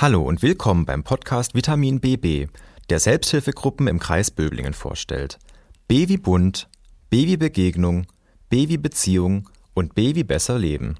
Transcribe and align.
Hallo 0.00 0.22
und 0.22 0.42
willkommen 0.42 0.84
beim 0.86 1.02
Podcast 1.02 1.56
Vitamin 1.56 1.98
BB, 1.98 2.46
der 2.88 3.00
Selbsthilfegruppen 3.00 3.88
im 3.88 3.98
Kreis 3.98 4.30
Böblingen 4.30 4.72
vorstellt. 4.72 5.40
B 5.88 6.08
wie 6.08 6.18
Bund, 6.18 6.68
B 7.10 7.26
wie 7.26 7.36
Begegnung, 7.36 8.06
B 8.48 8.68
wie 8.68 8.76
Beziehung 8.76 9.50
und 9.74 9.96
B 9.96 10.14
wie 10.14 10.22
besser 10.22 10.56
Leben. 10.56 10.98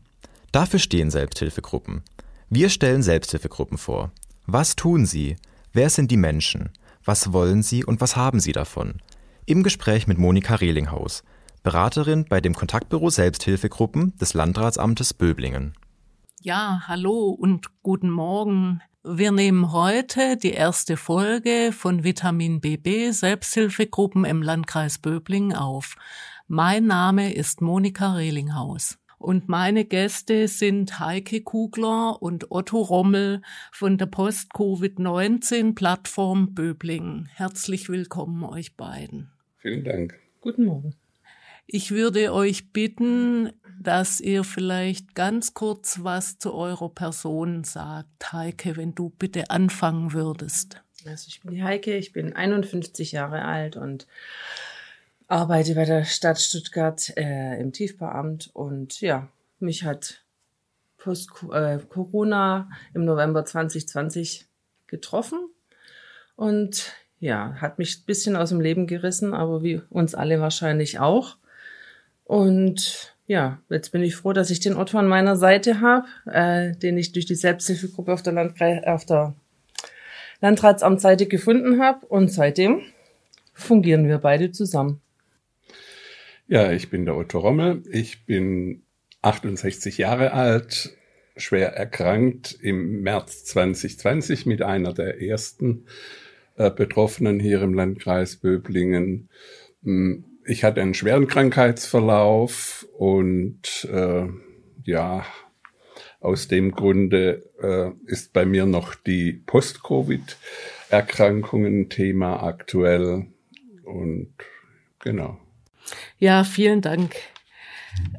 Dafür 0.50 0.81
stehen 0.81 1.13
Selbsthilfegruppen. 1.13 2.03
Wir 2.50 2.71
stellen 2.71 3.05
Selbsthilfegruppen 3.05 3.79
vor. 3.79 4.11
Was 4.46 4.75
tun 4.75 5.07
sie? 5.07 5.37
Wer 5.73 5.91
sind 5.91 6.11
die 6.11 6.17
Menschen? 6.17 6.71
Was 7.05 7.33
wollen 7.33 7.62
sie 7.62 7.85
und 7.85 8.01
was 8.01 8.17
haben 8.17 8.41
sie 8.41 8.50
davon? 8.50 9.00
Im 9.46 9.63
Gespräch 9.63 10.08
mit 10.08 10.19
Monika 10.19 10.57
Rehlinghaus, 10.57 11.22
Beraterin 11.63 12.25
bei 12.29 12.41
dem 12.41 12.57
Kontaktbüro 12.57 13.11
Selbsthilfegruppen 13.11 14.17
des 14.17 14.35
Landratsamtes 14.35 15.14
Böblingen. 15.14 15.75
Ja, 16.41 16.83
hallo 16.86 17.30
und 17.30 17.67
guten 17.83 18.11
Morgen. 18.11 18.80
Wir 19.11 19.32
nehmen 19.32 19.72
heute 19.72 20.36
die 20.36 20.50
erste 20.50 20.98
Folge 20.98 21.71
von 21.72 22.04
Vitamin 22.04 22.61
BB 22.61 23.12
Selbsthilfegruppen 23.12 24.26
im 24.26 24.43
Landkreis 24.43 24.99
Böblingen 24.99 25.57
auf. 25.57 25.96
Mein 26.46 26.85
Name 26.85 27.32
ist 27.32 27.63
Monika 27.63 28.13
Rehlinghaus. 28.13 28.99
Und 29.16 29.49
meine 29.49 29.86
Gäste 29.86 30.46
sind 30.46 31.00
Heike 31.00 31.40
Kugler 31.40 32.20
und 32.20 32.50
Otto 32.50 32.83
Rommel 32.83 33.41
von 33.72 33.97
der 33.97 34.05
Post-Covid-19-Plattform 34.06 36.52
Böblingen. 36.52 37.30
Herzlich 37.33 37.88
willkommen 37.88 38.44
euch 38.44 38.77
beiden. 38.77 39.30
Vielen 39.56 39.84
Dank. 39.84 40.18
Guten 40.42 40.66
Morgen. 40.66 40.94
Ich 41.66 41.92
würde 41.92 42.34
euch 42.34 42.74
bitten, 42.74 43.55
dass 43.80 44.20
ihr 44.20 44.44
vielleicht 44.44 45.14
ganz 45.14 45.54
kurz 45.54 46.00
was 46.02 46.38
zu 46.38 46.52
eurer 46.52 46.88
Person 46.88 47.64
sagt. 47.64 48.32
Heike, 48.32 48.76
wenn 48.76 48.94
du 48.94 49.10
bitte 49.10 49.50
anfangen 49.50 50.12
würdest. 50.12 50.82
Also 51.06 51.26
ich 51.28 51.40
bin 51.40 51.52
die 51.52 51.62
Heike, 51.62 51.96
ich 51.96 52.12
bin 52.12 52.34
51 52.34 53.12
Jahre 53.12 53.44
alt 53.44 53.76
und 53.76 54.06
arbeite 55.28 55.74
bei 55.74 55.84
der 55.84 56.04
Stadt 56.04 56.40
Stuttgart 56.40 57.16
äh, 57.16 57.60
im 57.60 57.72
Tiefbauamt 57.72 58.50
und 58.52 59.00
ja, 59.00 59.28
mich 59.60 59.84
hat 59.84 60.24
Post 60.96 61.30
äh, 61.52 61.78
Corona 61.78 62.68
im 62.94 63.04
November 63.04 63.44
2020 63.44 64.46
getroffen 64.86 65.38
und 66.34 66.92
ja, 67.20 67.54
hat 67.60 67.78
mich 67.78 67.98
ein 67.98 68.06
bisschen 68.06 68.36
aus 68.36 68.50
dem 68.50 68.60
Leben 68.60 68.86
gerissen, 68.86 69.34
aber 69.34 69.62
wie 69.62 69.80
uns 69.90 70.14
alle 70.14 70.40
wahrscheinlich 70.40 70.98
auch. 70.98 71.36
Und 72.24 73.16
ja, 73.28 73.60
jetzt 73.68 73.92
bin 73.92 74.02
ich 74.02 74.16
froh, 74.16 74.32
dass 74.32 74.50
ich 74.50 74.58
den 74.58 74.74
Otto 74.74 74.96
an 74.96 75.06
meiner 75.06 75.36
Seite 75.36 75.82
habe, 75.82 76.06
äh, 76.24 76.74
den 76.74 76.96
ich 76.96 77.12
durch 77.12 77.26
die 77.26 77.34
Selbsthilfegruppe 77.34 78.12
auf 78.12 78.22
der, 78.22 78.32
Landkreis, 78.32 78.84
auf 78.86 79.04
der 79.04 79.34
Landratsamtsseite 80.40 81.26
gefunden 81.26 81.78
habe. 81.78 82.06
Und 82.06 82.32
seitdem 82.32 82.80
fungieren 83.52 84.08
wir 84.08 84.16
beide 84.16 84.50
zusammen. 84.50 85.02
Ja, 86.46 86.72
ich 86.72 86.88
bin 86.88 87.04
der 87.04 87.16
Otto 87.16 87.38
Rommel. 87.38 87.82
Ich 87.90 88.24
bin 88.24 88.82
68 89.20 89.98
Jahre 89.98 90.32
alt, 90.32 90.96
schwer 91.36 91.74
erkrankt 91.74 92.56
im 92.62 93.02
März 93.02 93.44
2020 93.44 94.46
mit 94.46 94.62
einer 94.62 94.94
der 94.94 95.20
ersten 95.20 95.84
äh, 96.56 96.70
Betroffenen 96.70 97.40
hier 97.40 97.60
im 97.60 97.74
Landkreis 97.74 98.36
Böblingen. 98.36 99.28
Hm, 99.82 100.24
ich 100.48 100.64
hatte 100.64 100.80
einen 100.80 100.94
schweren 100.94 101.28
Krankheitsverlauf 101.28 102.88
und 102.96 103.86
äh, 103.92 104.27
ja, 104.84 105.27
aus 106.20 106.48
dem 106.48 106.73
Grunde 106.73 107.45
äh, 107.61 107.90
ist 108.11 108.33
bei 108.33 108.46
mir 108.46 108.67
noch 108.67 108.95
die 108.95 109.34
Post-Covid-Erkrankungen 109.34 111.90
Thema 111.90 112.42
aktuell 112.42 113.27
und 113.84 114.33
genau. 114.98 115.39
Ja, 116.18 116.42
vielen 116.45 116.80
Dank. 116.80 117.14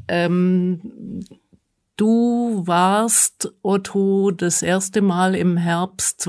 Ähm, 0.08 1.26
du 1.98 2.62
warst, 2.66 3.52
Otto, 3.64 4.30
das 4.32 4.62
erste 4.62 5.02
Mal 5.02 5.36
im 5.36 5.58
Herbst 5.58 6.22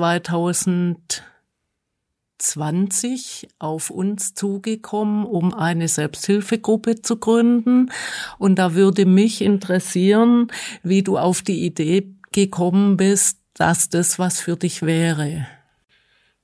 2020 2.40 3.48
auf 3.58 3.90
uns 3.90 4.34
zugekommen, 4.34 5.24
um 5.24 5.54
eine 5.54 5.88
Selbsthilfegruppe 5.88 7.02
zu 7.02 7.18
gründen. 7.18 7.90
Und 8.38 8.58
da 8.58 8.74
würde 8.74 9.06
mich 9.06 9.42
interessieren, 9.42 10.48
wie 10.82 11.02
du 11.02 11.18
auf 11.18 11.42
die 11.42 11.64
Idee 11.64 12.14
gekommen 12.32 12.96
bist, 12.96 13.38
dass 13.54 13.90
das 13.90 14.18
was 14.18 14.40
für 14.40 14.56
dich 14.56 14.82
wäre. 14.82 15.46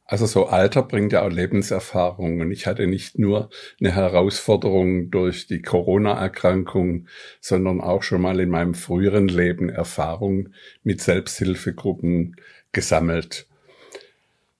Also 0.08 0.26
so 0.26 0.46
Alter 0.46 0.82
bringt 0.82 1.12
ja 1.12 1.22
auch 1.22 1.30
Lebenserfahrung. 1.30 2.40
Und 2.40 2.52
ich 2.52 2.66
hatte 2.66 2.86
nicht 2.86 3.18
nur 3.18 3.50
eine 3.80 3.92
Herausforderung 3.92 5.10
durch 5.10 5.48
die 5.48 5.62
Corona-Erkrankung, 5.62 7.08
sondern 7.40 7.80
auch 7.80 8.04
schon 8.04 8.20
mal 8.20 8.38
in 8.38 8.50
meinem 8.50 8.74
früheren 8.74 9.26
Leben 9.26 9.68
Erfahrung 9.68 10.50
mit 10.84 11.00
Selbsthilfegruppen 11.00 12.36
gesammelt. 12.70 13.48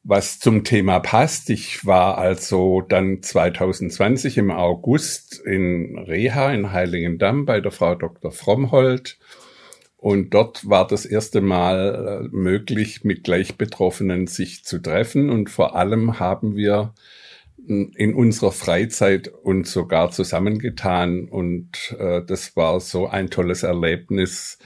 Was 0.09 0.39
zum 0.39 0.63
Thema 0.63 1.01
passt, 1.01 1.51
ich 1.51 1.85
war 1.85 2.17
also 2.17 2.81
dann 2.81 3.23
2020 3.23 4.39
im 4.39 4.53
August 4.53 5.41
in 5.45 5.99
Reha 5.99 6.53
in 6.53 6.73
Heiligendamm 6.73 7.45
bei 7.45 7.61
der 7.61 7.73
Frau 7.73 7.97
Dr. 7.97 8.31
Frommhold 8.31 9.19
und 9.97 10.35
dort 10.35 10.69
war 10.71 10.87
das 10.87 11.07
erste 11.07 11.41
Mal 11.41 12.29
äh, 12.31 12.37
möglich, 12.37 13.03
mit 13.03 13.25
Gleichbetroffenen 13.25 14.29
sich 14.29 14.65
zu 14.65 14.79
treffen. 14.79 15.31
Und 15.31 15.51
vor 15.51 15.75
allem 15.75 16.21
haben 16.21 16.55
wir 16.55 16.95
in 17.67 18.15
unserer 18.15 18.53
Freizeit 18.53 19.27
uns 19.27 19.73
sogar 19.73 20.13
zusammengetan. 20.13 21.29
Und 21.29 21.97
äh, 21.99 22.23
das 22.25 22.57
war 22.57 22.79
so 22.79 23.09
ein 23.09 23.31
tolles 23.31 23.65
Erlebnis, 23.65 24.59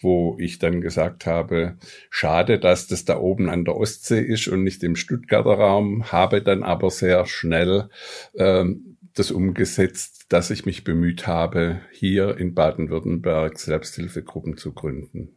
wo 0.00 0.36
ich 0.38 0.58
dann 0.58 0.80
gesagt 0.80 1.26
habe, 1.26 1.76
schade, 2.10 2.58
dass 2.58 2.86
das 2.86 3.04
da 3.04 3.18
oben 3.18 3.48
an 3.48 3.64
der 3.64 3.76
Ostsee 3.76 4.20
ist 4.20 4.48
und 4.48 4.62
nicht 4.62 4.82
im 4.82 4.96
Stuttgarter 4.96 5.54
Raum, 5.54 6.12
habe 6.12 6.42
dann 6.42 6.62
aber 6.62 6.90
sehr 6.90 7.26
schnell 7.26 7.88
ähm, 8.34 8.96
das 9.14 9.30
umgesetzt, 9.30 10.26
dass 10.28 10.50
ich 10.50 10.66
mich 10.66 10.84
bemüht 10.84 11.26
habe, 11.26 11.80
hier 11.90 12.36
in 12.36 12.54
Baden-Württemberg 12.54 13.58
Selbsthilfegruppen 13.58 14.56
zu 14.56 14.72
gründen. 14.72 15.30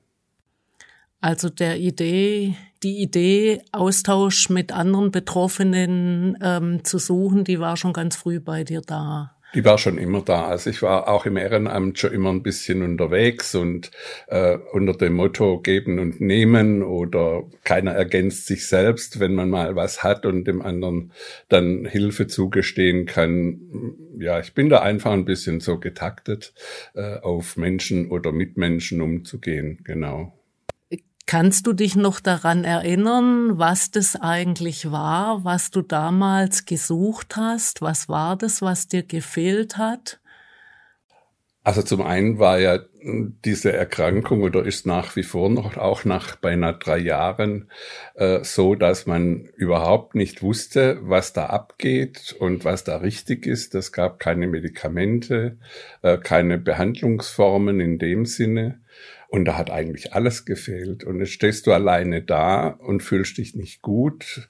Also 1.21 1.49
der 1.49 1.77
Idee, 1.79 2.55
die 2.81 3.01
Idee, 3.01 3.61
Austausch 3.73 4.49
mit 4.49 4.71
anderen 4.71 5.11
Betroffenen 5.11 6.37
ähm, 6.41 6.83
zu 6.85 6.97
suchen, 6.97 7.43
die 7.43 7.59
war 7.59 7.75
schon 7.75 7.91
ganz 7.91 8.15
früh 8.15 8.39
bei 8.39 8.63
dir 8.63 8.81
da. 8.81 9.35
Die 9.55 9.65
war 9.65 9.79
schon 9.79 9.97
immer 9.97 10.21
da. 10.21 10.45
Also 10.45 10.69
ich 10.69 10.83
war 10.83 11.07
auch 11.07 11.25
im 11.25 11.35
Ehrenamt 11.35 11.97
schon 11.97 12.13
immer 12.13 12.29
ein 12.29 12.43
bisschen 12.43 12.83
unterwegs 12.83 13.55
und 13.55 13.89
äh, 14.27 14.57
unter 14.73 14.93
dem 14.93 15.13
Motto 15.13 15.59
geben 15.59 15.97
und 15.97 16.21
nehmen 16.21 16.83
oder 16.83 17.43
keiner 17.63 17.91
ergänzt 17.91 18.45
sich 18.45 18.67
selbst, 18.67 19.19
wenn 19.19 19.33
man 19.33 19.49
mal 19.49 19.75
was 19.75 20.03
hat 20.03 20.27
und 20.27 20.45
dem 20.45 20.61
anderen 20.61 21.11
dann 21.47 21.85
Hilfe 21.85 22.27
zugestehen 22.27 23.07
kann. 23.07 23.95
Ja, 24.19 24.39
ich 24.39 24.53
bin 24.53 24.69
da 24.69 24.81
einfach 24.81 25.11
ein 25.11 25.25
bisschen 25.25 25.61
so 25.61 25.79
getaktet, 25.79 26.53
äh, 26.93 27.15
auf 27.15 27.57
Menschen 27.57 28.11
oder 28.11 28.31
Mitmenschen 28.31 29.01
umzugehen, 29.01 29.79
genau. 29.83 30.38
Kannst 31.29 31.67
du 31.67 31.73
dich 31.73 31.95
noch 31.95 32.19
daran 32.19 32.63
erinnern, 32.63 33.59
was 33.59 33.91
das 33.91 34.15
eigentlich 34.15 34.91
war, 34.91 35.43
was 35.43 35.69
du 35.69 35.83
damals 35.83 36.65
gesucht 36.65 37.35
hast? 37.35 37.83
Was 37.83 38.09
war 38.09 38.35
das, 38.35 38.63
was 38.63 38.87
dir 38.87 39.03
gefehlt 39.03 39.77
hat? 39.77 40.19
Also 41.63 41.83
zum 41.83 42.01
einen 42.01 42.39
war 42.39 42.57
ja 42.57 42.79
diese 43.45 43.71
Erkrankung 43.71 44.41
oder 44.41 44.65
ist 44.65 44.87
nach 44.87 45.15
wie 45.15 45.21
vor 45.21 45.51
noch 45.51 45.77
auch 45.77 46.03
nach 46.03 46.35
beinahe 46.35 46.79
drei 46.79 46.97
Jahren 46.97 47.69
äh, 48.15 48.43
so, 48.43 48.73
dass 48.73 49.05
man 49.05 49.43
überhaupt 49.55 50.15
nicht 50.15 50.41
wusste, 50.41 50.97
was 51.03 51.31
da 51.31 51.45
abgeht 51.45 52.35
und 52.39 52.65
was 52.65 52.85
da 52.85 52.97
richtig 52.97 53.45
ist. 53.45 53.75
Es 53.75 53.91
gab 53.91 54.17
keine 54.17 54.47
Medikamente, 54.47 55.59
äh, 56.01 56.17
keine 56.17 56.57
Behandlungsformen 56.57 57.79
in 57.81 57.99
dem 57.99 58.25
Sinne. 58.25 58.79
Und 59.29 59.45
da 59.45 59.57
hat 59.57 59.69
eigentlich 59.69 60.13
alles 60.13 60.43
gefehlt. 60.43 61.03
Und 61.03 61.19
jetzt 61.19 61.31
stehst 61.31 61.67
du 61.67 61.71
alleine 61.71 62.23
da 62.23 62.67
und 62.67 63.03
fühlst 63.03 63.37
dich 63.37 63.55
nicht 63.55 63.81
gut. 63.81 64.49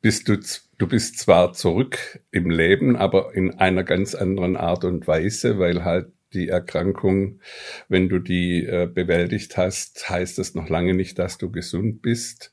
Bist 0.00 0.28
du, 0.28 0.38
du 0.76 0.86
bist 0.88 1.18
zwar 1.18 1.52
zurück 1.52 2.20
im 2.32 2.50
Leben, 2.50 2.96
aber 2.96 3.34
in 3.34 3.54
einer 3.58 3.84
ganz 3.84 4.14
anderen 4.16 4.56
Art 4.56 4.84
und 4.84 5.06
Weise, 5.06 5.58
weil 5.58 5.84
halt 5.84 6.12
die 6.32 6.48
Erkrankung, 6.48 7.40
wenn 7.88 8.08
du 8.08 8.18
die 8.18 8.64
äh, 8.64 8.86
bewältigt 8.86 9.56
hast, 9.56 10.10
heißt 10.10 10.38
es 10.38 10.54
noch 10.54 10.68
lange 10.68 10.94
nicht, 10.94 11.18
dass 11.18 11.38
du 11.38 11.50
gesund 11.50 12.02
bist. 12.02 12.52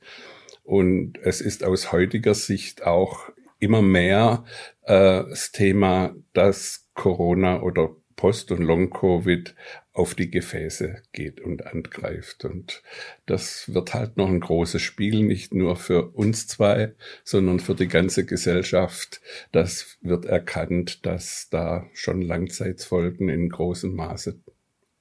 Und 0.63 1.17
es 1.23 1.41
ist 1.41 1.63
aus 1.63 1.91
heutiger 1.91 2.35
Sicht 2.35 2.83
auch 2.83 3.29
immer 3.59 3.81
mehr 3.81 4.45
äh, 4.83 5.23
das 5.29 5.51
Thema, 5.51 6.15
dass 6.33 6.89
Corona 6.93 7.61
oder 7.61 7.95
Post- 8.15 8.51
und 8.51 8.61
Long-Covid 8.61 9.55
auf 9.95 10.13
die 10.13 10.29
Gefäße 10.29 11.01
geht 11.13 11.39
und 11.39 11.65
angreift. 11.65 12.43
Und 12.43 12.83
das 13.25 13.73
wird 13.73 13.93
halt 13.93 14.17
noch 14.17 14.27
ein 14.27 14.41
großes 14.41 14.81
Spiel, 14.81 15.23
nicht 15.23 15.53
nur 15.53 15.77
für 15.77 16.09
uns 16.11 16.47
zwei, 16.47 16.93
sondern 17.23 17.61
für 17.61 17.75
die 17.75 17.87
ganze 17.87 18.25
Gesellschaft. 18.25 19.21
Das 19.53 19.97
wird 20.01 20.25
erkannt, 20.25 21.05
dass 21.05 21.47
da 21.49 21.87
schon 21.93 22.21
Langzeitsfolgen 22.21 23.29
in 23.29 23.49
großem 23.49 23.95
Maße 23.95 24.37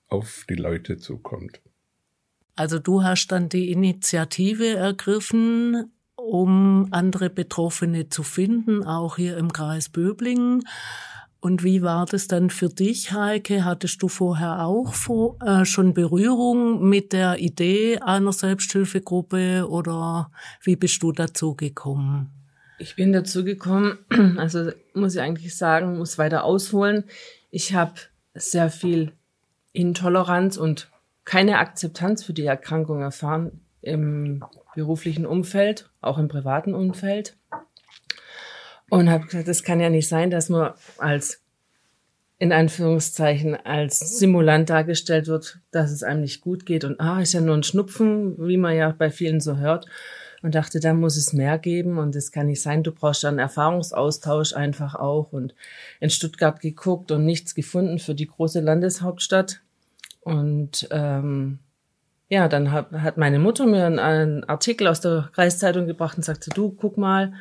auf 0.09 0.47
die 0.49 0.55
Leute 0.55 0.97
zukommt. 0.97 1.61
Also 2.55 2.79
du 2.79 3.03
hast 3.03 3.33
dann 3.33 3.49
die 3.49 3.73
Initiative 3.73 4.77
ergriffen, 4.77 5.93
um 6.15 6.87
andere 6.93 7.31
Betroffene 7.31 8.11
zu 8.11 8.23
finden, 8.23 8.85
auch 8.85 9.17
hier 9.17 9.37
im 9.39 9.53
Kreis 9.53 9.89
Böblingen. 9.89 10.63
Und 11.45 11.63
wie 11.63 11.83
war 11.83 12.07
das 12.07 12.27
dann 12.27 12.49
für 12.49 12.71
dich, 12.71 13.13
Heike? 13.13 13.67
Hattest 13.67 14.03
du 14.03 14.09
vorher 14.09 14.65
auch 14.65 14.95
vor, 14.95 15.37
äh, 15.43 15.67
schon 15.67 15.93
Berührung 15.93 16.89
mit 16.89 17.13
der 17.13 17.39
Idee 17.39 17.99
einer 17.99 18.33
Selbsthilfegruppe 18.33 19.69
oder 19.69 20.31
wie 20.63 20.77
bist 20.77 21.03
du 21.03 21.13
dazu 21.13 21.55
gekommen? 21.55 22.31
Ich 22.79 22.97
bin 22.97 23.13
dazu 23.13 23.45
gekommen, 23.45 23.99
also 24.39 24.71
muss 24.95 25.17
ich 25.17 25.21
eigentlich 25.21 25.55
sagen, 25.55 25.99
muss 25.99 26.17
weiter 26.17 26.45
ausholen. 26.45 27.05
Ich 27.51 27.75
habe 27.75 27.93
sehr 28.33 28.71
viel 28.71 29.13
Intoleranz 29.75 30.57
und 30.57 30.89
keine 31.27 31.59
Akzeptanz 31.59 32.25
für 32.25 32.33
die 32.33 32.47
Erkrankung 32.47 33.03
erfahren 33.03 33.61
im 33.83 34.43
beruflichen 34.75 35.27
Umfeld, 35.27 35.91
auch 36.01 36.17
im 36.17 36.29
privaten 36.29 36.73
Umfeld 36.73 37.37
und 38.91 39.11
habe 39.11 39.27
gesagt, 39.27 39.49
das 39.49 39.63
kann 39.63 39.81
ja 39.81 39.91
nicht 39.91 40.09
sein, 40.09 40.31
dass 40.31 40.49
man 40.49 40.73
als 40.99 41.41
in 42.39 42.53
Anführungszeichen 42.53 43.57
als 43.65 44.19
Simulant 44.19 44.69
dargestellt 44.69 45.29
wird, 45.29 45.61
dass 45.71 45.91
es 45.91 46.03
einem 46.03 46.21
nicht 46.21 46.41
gut 46.41 46.67
geht 46.67 46.85
und 46.85 47.01
ah, 47.01 47.21
ist 47.21 47.33
ja 47.33 47.41
nur 47.41 47.57
ein 47.57 47.63
Schnupfen, 47.63 48.37
wie 48.47 48.57
man 48.57 48.77
ja 48.77 48.95
bei 48.97 49.11
vielen 49.11 49.41
so 49.41 49.57
hört. 49.57 49.87
Und 50.43 50.55
dachte, 50.55 50.79
da 50.79 50.93
muss 50.93 51.17
es 51.17 51.33
mehr 51.33 51.59
geben 51.59 51.97
und 51.97 52.15
es 52.15 52.31
kann 52.31 52.49
nicht 52.49 52.61
sein, 52.61 52.83
du 52.83 52.93
brauchst 52.93 53.25
einen 53.25 53.39
Erfahrungsaustausch 53.39 54.53
einfach 54.53 54.95
auch. 54.95 55.33
Und 55.33 55.55
in 56.01 56.11
Stuttgart 56.11 56.61
geguckt 56.61 57.11
und 57.13 57.25
nichts 57.25 57.55
gefunden 57.55 57.99
für 57.99 58.15
die 58.15 58.27
große 58.27 58.61
Landeshauptstadt. 58.61 59.63
Und 60.21 60.87
ähm, 60.91 61.61
ja, 62.29 62.49
dann 62.49 62.73
hat, 62.73 62.93
hat 62.93 63.17
meine 63.17 63.39
Mutter 63.39 63.65
mir 63.65 63.87
einen, 63.87 63.99
einen 63.99 64.45
Artikel 64.45 64.87
aus 64.87 65.01
der 65.01 65.31
Kreiszeitung 65.33 65.87
gebracht 65.87 66.19
und 66.19 66.25
sagte, 66.25 66.51
du, 66.51 66.73
guck 66.73 66.99
mal, 66.99 67.33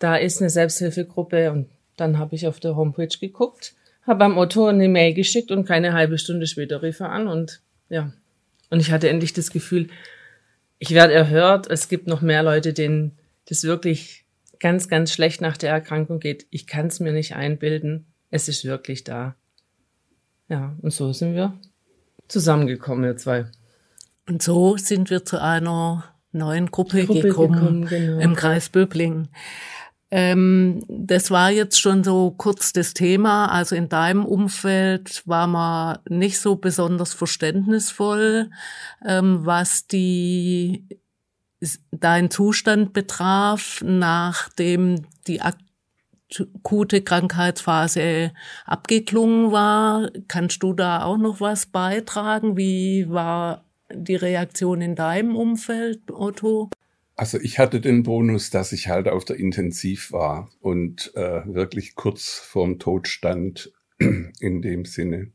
da 0.00 0.16
ist 0.16 0.40
eine 0.40 0.50
Selbsthilfegruppe 0.50 1.52
und 1.52 1.68
dann 1.96 2.18
habe 2.18 2.34
ich 2.34 2.48
auf 2.48 2.58
der 2.58 2.74
Homepage 2.74 3.16
geguckt, 3.20 3.74
habe 4.02 4.24
am 4.24 4.36
Otto 4.36 4.66
eine 4.66 4.88
Mail 4.88 5.14
geschickt 5.14 5.52
und 5.52 5.66
keine 5.66 5.92
halbe 5.92 6.18
Stunde 6.18 6.48
später 6.48 6.82
rief 6.82 6.98
er 6.98 7.10
an 7.10 7.28
und 7.28 7.60
ja, 7.88 8.12
und 8.70 8.80
ich 8.80 8.90
hatte 8.90 9.08
endlich 9.08 9.32
das 9.32 9.50
Gefühl, 9.50 9.88
ich 10.78 10.92
werde 10.92 11.12
erhört, 11.12 11.70
es 11.70 11.88
gibt 11.88 12.06
noch 12.06 12.22
mehr 12.22 12.42
Leute, 12.42 12.72
denen 12.72 13.18
das 13.48 13.64
wirklich 13.64 14.24
ganz, 14.58 14.88
ganz 14.88 15.12
schlecht 15.12 15.40
nach 15.40 15.56
der 15.56 15.70
Erkrankung 15.70 16.20
geht. 16.20 16.46
Ich 16.50 16.66
kann 16.66 16.86
es 16.86 17.00
mir 17.00 17.12
nicht 17.12 17.34
einbilden, 17.34 18.06
es 18.30 18.48
ist 18.48 18.64
wirklich 18.64 19.04
da. 19.04 19.34
Ja, 20.48 20.74
und 20.80 20.92
so 20.92 21.12
sind 21.12 21.34
wir 21.34 21.54
zusammengekommen, 22.28 23.04
wir 23.04 23.16
zwei. 23.16 23.46
Und 24.26 24.42
so 24.42 24.76
sind 24.76 25.10
wir 25.10 25.24
zu 25.24 25.40
einer 25.40 26.04
neuen 26.32 26.70
Gruppe, 26.70 27.04
Gruppe 27.04 27.22
gekommen, 27.22 27.82
gekommen 27.82 27.86
genau. 27.86 28.20
im 28.20 28.34
Kreis 28.36 28.68
Böblingen. 28.68 29.28
Ähm, 30.10 30.82
das 30.88 31.30
war 31.30 31.50
jetzt 31.50 31.80
schon 31.80 32.02
so 32.02 32.32
kurz 32.32 32.72
das 32.72 32.94
Thema. 32.94 33.46
Also 33.46 33.76
in 33.76 33.88
deinem 33.88 34.24
Umfeld 34.24 35.22
war 35.26 35.46
man 35.46 35.98
nicht 36.08 36.40
so 36.40 36.56
besonders 36.56 37.14
verständnisvoll, 37.14 38.50
ähm, 39.06 39.46
was 39.46 39.86
die 39.86 40.84
dein 41.92 42.30
Zustand 42.30 42.92
betraf, 42.92 43.82
nachdem 43.84 45.06
die 45.26 45.42
akute 45.42 47.02
Krankheitsphase 47.02 48.32
abgeklungen 48.64 49.52
war. 49.52 50.10
Kannst 50.26 50.62
du 50.62 50.72
da 50.72 51.04
auch 51.04 51.18
noch 51.18 51.40
was 51.40 51.66
beitragen? 51.66 52.56
Wie 52.56 53.08
war 53.10 53.64
die 53.92 54.16
Reaktion 54.16 54.80
in 54.80 54.94
deinem 54.94 55.36
Umfeld, 55.36 56.10
Otto? 56.10 56.70
Also 57.20 57.38
ich 57.38 57.58
hatte 57.58 57.82
den 57.82 58.02
Bonus, 58.02 58.48
dass 58.48 58.72
ich 58.72 58.88
halt 58.88 59.06
auf 59.06 59.26
der 59.26 59.36
Intensiv 59.36 60.10
war 60.10 60.48
und 60.58 61.14
äh, 61.16 61.42
wirklich 61.44 61.94
kurz 61.94 62.38
vorm 62.38 62.78
Tod 62.78 63.08
stand 63.08 63.70
in 63.98 64.62
dem 64.62 64.86
Sinne. 64.86 65.30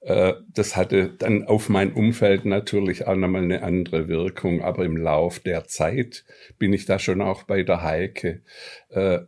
Äh, 0.00 0.32
das 0.52 0.74
hatte 0.74 1.10
dann 1.16 1.44
auf 1.44 1.68
mein 1.68 1.92
Umfeld 1.92 2.44
natürlich 2.44 3.06
auch 3.06 3.14
nochmal 3.14 3.44
eine 3.44 3.62
andere 3.62 4.08
Wirkung, 4.08 4.62
aber 4.62 4.84
im 4.84 4.96
Lauf 4.96 5.38
der 5.38 5.68
Zeit 5.68 6.24
bin 6.58 6.72
ich 6.72 6.86
da 6.86 6.98
schon 6.98 7.22
auch 7.22 7.44
bei 7.44 7.62
der 7.62 7.84
Heike. 7.84 8.42
Äh, 8.88 9.20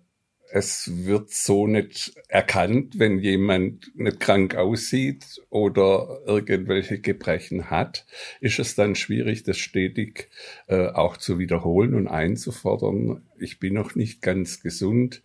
es 0.50 0.90
wird 1.06 1.30
so 1.30 1.66
nicht 1.66 2.14
erkannt, 2.28 2.98
wenn 2.98 3.18
jemand 3.18 3.90
nicht 3.96 4.20
krank 4.20 4.54
aussieht 4.56 5.42
oder 5.50 6.20
irgendwelche 6.26 7.00
Gebrechen 7.00 7.70
hat, 7.70 8.06
ist 8.40 8.58
es 8.58 8.74
dann 8.74 8.94
schwierig, 8.94 9.42
das 9.42 9.58
stetig 9.58 10.30
äh, 10.66 10.88
auch 10.88 11.16
zu 11.16 11.38
wiederholen 11.38 11.94
und 11.94 12.08
einzufordern. 12.08 13.22
Ich 13.38 13.58
bin 13.58 13.74
noch 13.74 13.94
nicht 13.94 14.22
ganz 14.22 14.60
gesund. 14.60 15.22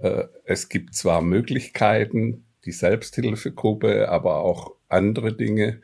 Äh, 0.00 0.24
es 0.44 0.68
gibt 0.68 0.94
zwar 0.94 1.22
Möglichkeiten, 1.22 2.44
die 2.64 2.72
Selbsthilfegruppe, 2.72 4.08
aber 4.08 4.40
auch 4.40 4.74
andere 4.88 5.34
Dinge, 5.34 5.80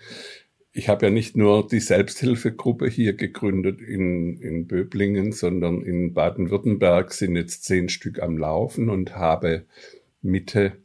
ich 0.72 0.88
habe 0.88 1.06
ja 1.06 1.10
nicht 1.10 1.36
nur 1.36 1.66
die 1.66 1.80
Selbsthilfegruppe 1.80 2.88
hier 2.88 3.14
gegründet 3.14 3.80
in, 3.80 4.40
in 4.40 4.66
Böblingen, 4.68 5.32
sondern 5.32 5.82
in 5.82 6.14
Baden-Württemberg 6.14 7.12
sind 7.12 7.34
jetzt 7.34 7.64
zehn 7.64 7.88
Stück 7.88 8.22
am 8.22 8.38
Laufen 8.38 8.88
und 8.88 9.16
habe 9.16 9.64
Mitte 10.22 10.76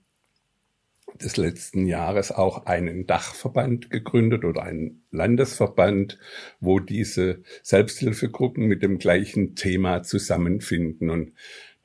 des 1.22 1.38
letzten 1.38 1.86
Jahres 1.86 2.32
auch 2.32 2.66
einen 2.66 3.08
Dachverband 3.08 3.90
gegründet 3.90 4.44
oder 4.44 4.64
einen 4.64 5.04
Landesverband, 5.12 6.18
wo 6.60 6.80
diese 6.80 7.44
Selbsthilfegruppen 7.62 8.66
mit 8.66 8.82
dem 8.82 8.98
gleichen 8.98 9.56
Thema 9.56 10.04
zusammenfinden. 10.04 11.10
Und 11.10 11.32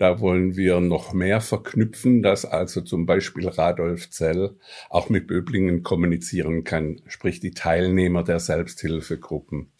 da 0.00 0.18
wollen 0.18 0.56
wir 0.56 0.80
noch 0.80 1.12
mehr 1.12 1.42
verknüpfen, 1.42 2.22
dass 2.22 2.46
also 2.46 2.80
zum 2.80 3.04
Beispiel 3.04 3.46
Radolf 3.46 4.08
Zell 4.08 4.56
auch 4.88 5.10
mit 5.10 5.26
Böblingen 5.26 5.82
kommunizieren 5.82 6.64
kann, 6.64 7.02
sprich 7.06 7.38
die 7.38 7.50
Teilnehmer 7.50 8.24
der 8.24 8.40
Selbsthilfegruppen. 8.40 9.72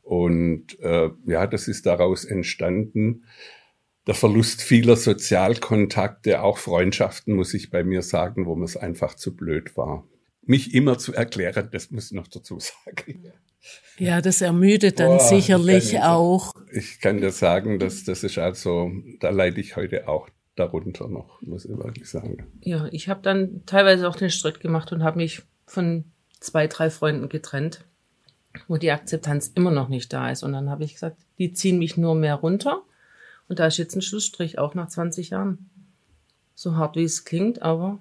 Und 0.00 0.80
äh, 0.80 1.10
ja, 1.26 1.46
das 1.46 1.68
ist 1.68 1.84
daraus 1.84 2.24
entstanden. 2.24 3.24
Der 4.06 4.14
Verlust 4.14 4.62
vieler 4.62 4.96
Sozialkontakte, 4.96 6.40
auch 6.40 6.56
Freundschaften, 6.56 7.34
muss 7.34 7.52
ich 7.52 7.68
bei 7.68 7.84
mir 7.84 8.00
sagen, 8.00 8.46
wo 8.46 8.56
mir 8.56 8.64
es 8.64 8.78
einfach 8.78 9.16
zu 9.16 9.36
blöd 9.36 9.76
war. 9.76 10.08
Mich 10.48 10.72
immer 10.72 10.96
zu 10.96 11.12
erklären, 11.12 11.68
das 11.70 11.90
muss 11.90 12.06
ich 12.06 12.12
noch 12.12 12.26
dazu 12.26 12.58
sagen. 12.58 13.32
Ja, 13.98 14.22
das 14.22 14.40
ermüdet 14.40 14.98
dann 14.98 15.18
Boah, 15.18 15.20
sicherlich 15.20 15.92
ich 15.92 16.00
auch. 16.00 16.54
Ich 16.72 17.00
kann 17.00 17.20
dir 17.20 17.32
sagen, 17.32 17.78
dass 17.78 18.04
das 18.04 18.24
ist 18.24 18.38
also, 18.38 18.90
da 19.20 19.28
leide 19.28 19.60
ich 19.60 19.76
heute 19.76 20.08
auch 20.08 20.30
darunter 20.56 21.06
noch, 21.06 21.42
muss 21.42 21.66
ich 21.66 21.76
wirklich 21.76 22.08
sagen. 22.08 22.46
Ja, 22.62 22.88
ich 22.92 23.10
habe 23.10 23.20
dann 23.20 23.62
teilweise 23.66 24.08
auch 24.08 24.16
den 24.16 24.30
Schritt 24.30 24.60
gemacht 24.60 24.90
und 24.90 25.02
habe 25.02 25.18
mich 25.18 25.42
von 25.66 26.06
zwei, 26.40 26.66
drei 26.66 26.88
Freunden 26.88 27.28
getrennt, 27.28 27.84
wo 28.68 28.78
die 28.78 28.90
Akzeptanz 28.90 29.52
immer 29.54 29.70
noch 29.70 29.90
nicht 29.90 30.14
da 30.14 30.30
ist. 30.30 30.42
Und 30.44 30.54
dann 30.54 30.70
habe 30.70 30.84
ich 30.84 30.94
gesagt, 30.94 31.18
die 31.38 31.52
ziehen 31.52 31.78
mich 31.78 31.98
nur 31.98 32.14
mehr 32.14 32.36
runter. 32.36 32.82
Und 33.48 33.58
da 33.58 33.66
ist 33.66 33.76
jetzt 33.76 33.94
ein 33.96 34.02
Schlussstrich, 34.02 34.58
auch 34.58 34.74
nach 34.74 34.88
20 34.88 35.28
Jahren. 35.28 35.68
So 36.54 36.76
hart 36.76 36.96
wie 36.96 37.04
es 37.04 37.26
klingt, 37.26 37.60
aber 37.60 37.98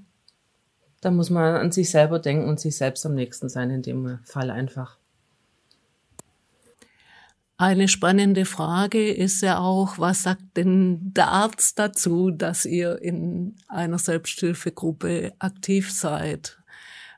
da 1.02 1.12
muss 1.12 1.30
man 1.30 1.56
an 1.56 1.72
sich 1.72 1.90
selber 1.90 2.20
denken 2.20 2.48
und 2.48 2.60
sich 2.60 2.76
selbst 2.76 3.06
am 3.06 3.16
nächsten 3.16 3.50
sein, 3.50 3.70
in 3.70 3.82
dem 3.82 4.20
Fall 4.24 4.50
einfach. 4.50 4.98
Eine 7.60 7.88
spannende 7.88 8.46
Frage 8.46 9.12
ist 9.12 9.42
ja 9.42 9.58
auch, 9.58 9.98
was 9.98 10.24
sagt 10.24 10.58
denn 10.58 11.12
der 11.14 11.30
Arzt 11.30 11.80
dazu, 11.80 12.30
dass 12.30 12.66
ihr 12.66 13.02
in 13.02 13.56
einer 13.68 13.98
Selbsthilfegruppe 13.98 15.34
aktiv 15.40 15.92
seid? 15.92 16.60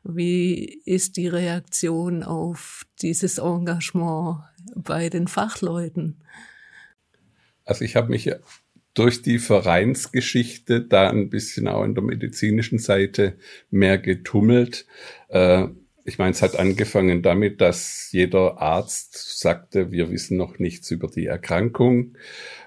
Wie 0.04 0.82
ist 0.86 1.18
die 1.18 1.28
Reaktion 1.28 2.24
auf 2.24 2.86
dieses 3.02 3.38
Engagement 3.38 4.40
bei 4.76 5.10
den 5.10 5.28
Fachleuten? 5.28 6.24
Also 7.66 7.84
ich 7.84 7.98
habe 7.98 8.08
mich 8.08 8.32
durch 9.00 9.22
die 9.22 9.40
Vereinsgeschichte 9.40 10.82
da 10.82 11.10
ein 11.10 11.30
bisschen 11.30 11.70
auch 11.70 11.86
in 11.86 11.96
der 11.96 12.04
medizinischen 12.04 12.80
Seite 12.80 13.38
mehr 13.72 13.98
getummelt. 13.98 14.86
Äh, 15.30 15.68
ich 16.04 16.18
meine, 16.18 16.32
es 16.32 16.42
hat 16.42 16.60
angefangen 16.60 17.22
damit, 17.22 17.62
dass 17.62 18.10
jeder 18.12 18.60
Arzt 18.60 19.40
sagte, 19.40 19.94
wir 19.94 20.12
wissen 20.12 20.36
noch 20.36 20.60
nichts 20.60 20.92
über 20.92 21.08
die 21.08 21.28
Erkrankung. 21.28 22.18